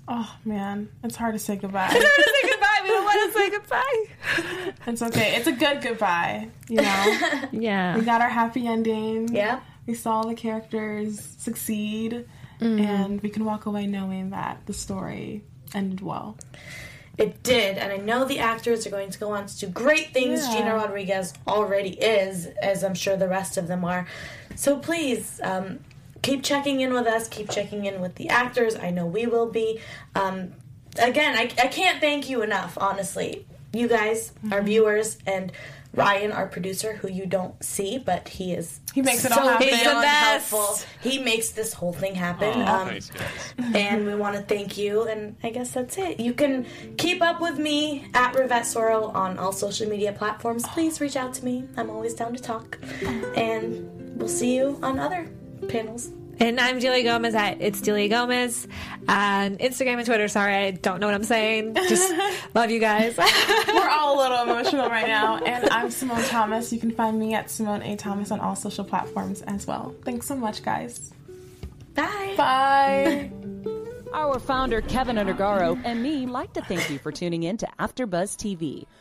[0.08, 1.90] Oh man, it's hard to say goodbye.
[2.90, 3.84] it's say goodbye.
[3.86, 4.92] We don't want to say goodbye.
[4.92, 5.36] It's okay.
[5.36, 6.50] It's a good goodbye.
[6.68, 7.42] You know.
[7.52, 7.98] yeah.
[7.98, 9.34] We got our happy ending.
[9.34, 9.62] Yeah.
[9.86, 12.26] We saw the characters succeed,
[12.60, 12.80] mm.
[12.80, 16.38] and we can walk away knowing that the story ended well.
[17.18, 20.14] It did, and I know the actors are going to go on to do great
[20.14, 20.48] things.
[20.48, 20.58] Yeah.
[20.58, 24.08] Gina Rodriguez already is, as I'm sure the rest of them are.
[24.56, 25.80] So please, um,
[26.22, 27.28] keep checking in with us.
[27.28, 28.76] Keep checking in with the actors.
[28.76, 29.82] I know we will be.
[30.16, 30.54] Um,
[31.00, 33.46] again, I, I can't thank you enough, honestly.
[33.74, 34.54] You guys, mm-hmm.
[34.54, 35.52] our viewers, and
[35.94, 39.48] Ryan, our producer, who you don't see, but he is he makes it so all
[39.48, 39.68] happen.
[39.68, 40.52] He's the best.
[40.52, 40.86] Helpful.
[41.02, 42.54] He makes this whole thing happen.
[42.62, 43.12] Oh, um, nice
[43.74, 45.04] and we want to thank you.
[45.04, 46.20] And I guess that's it.
[46.20, 50.64] You can keep up with me at Rivette Sorrel on all social media platforms.
[50.68, 51.68] Please reach out to me.
[51.76, 52.78] I'm always down to talk.
[53.36, 55.28] And we'll see you on other
[55.70, 56.12] panels.
[56.42, 58.66] And I'm Delia Gomez at It's Delia Gomez
[59.10, 60.30] on Instagram and Twitter.
[60.30, 61.76] Sorry, I don't know what I'm saying.
[61.76, 62.14] Just
[62.56, 63.18] love you guys.
[63.68, 65.38] We're all a little emotional right now.
[65.44, 66.72] And I'm Simone Thomas.
[66.72, 67.98] You can find me at Simone A.
[67.98, 69.94] Thomas on all social platforms as well.
[70.06, 71.12] Thanks so much, guys.
[71.94, 72.36] Bye.
[72.38, 73.32] Bye.
[74.14, 78.38] Our founder, Kevin Undergaro, and me like to thank you for tuning in to AfterBuzz
[78.38, 78.86] TV.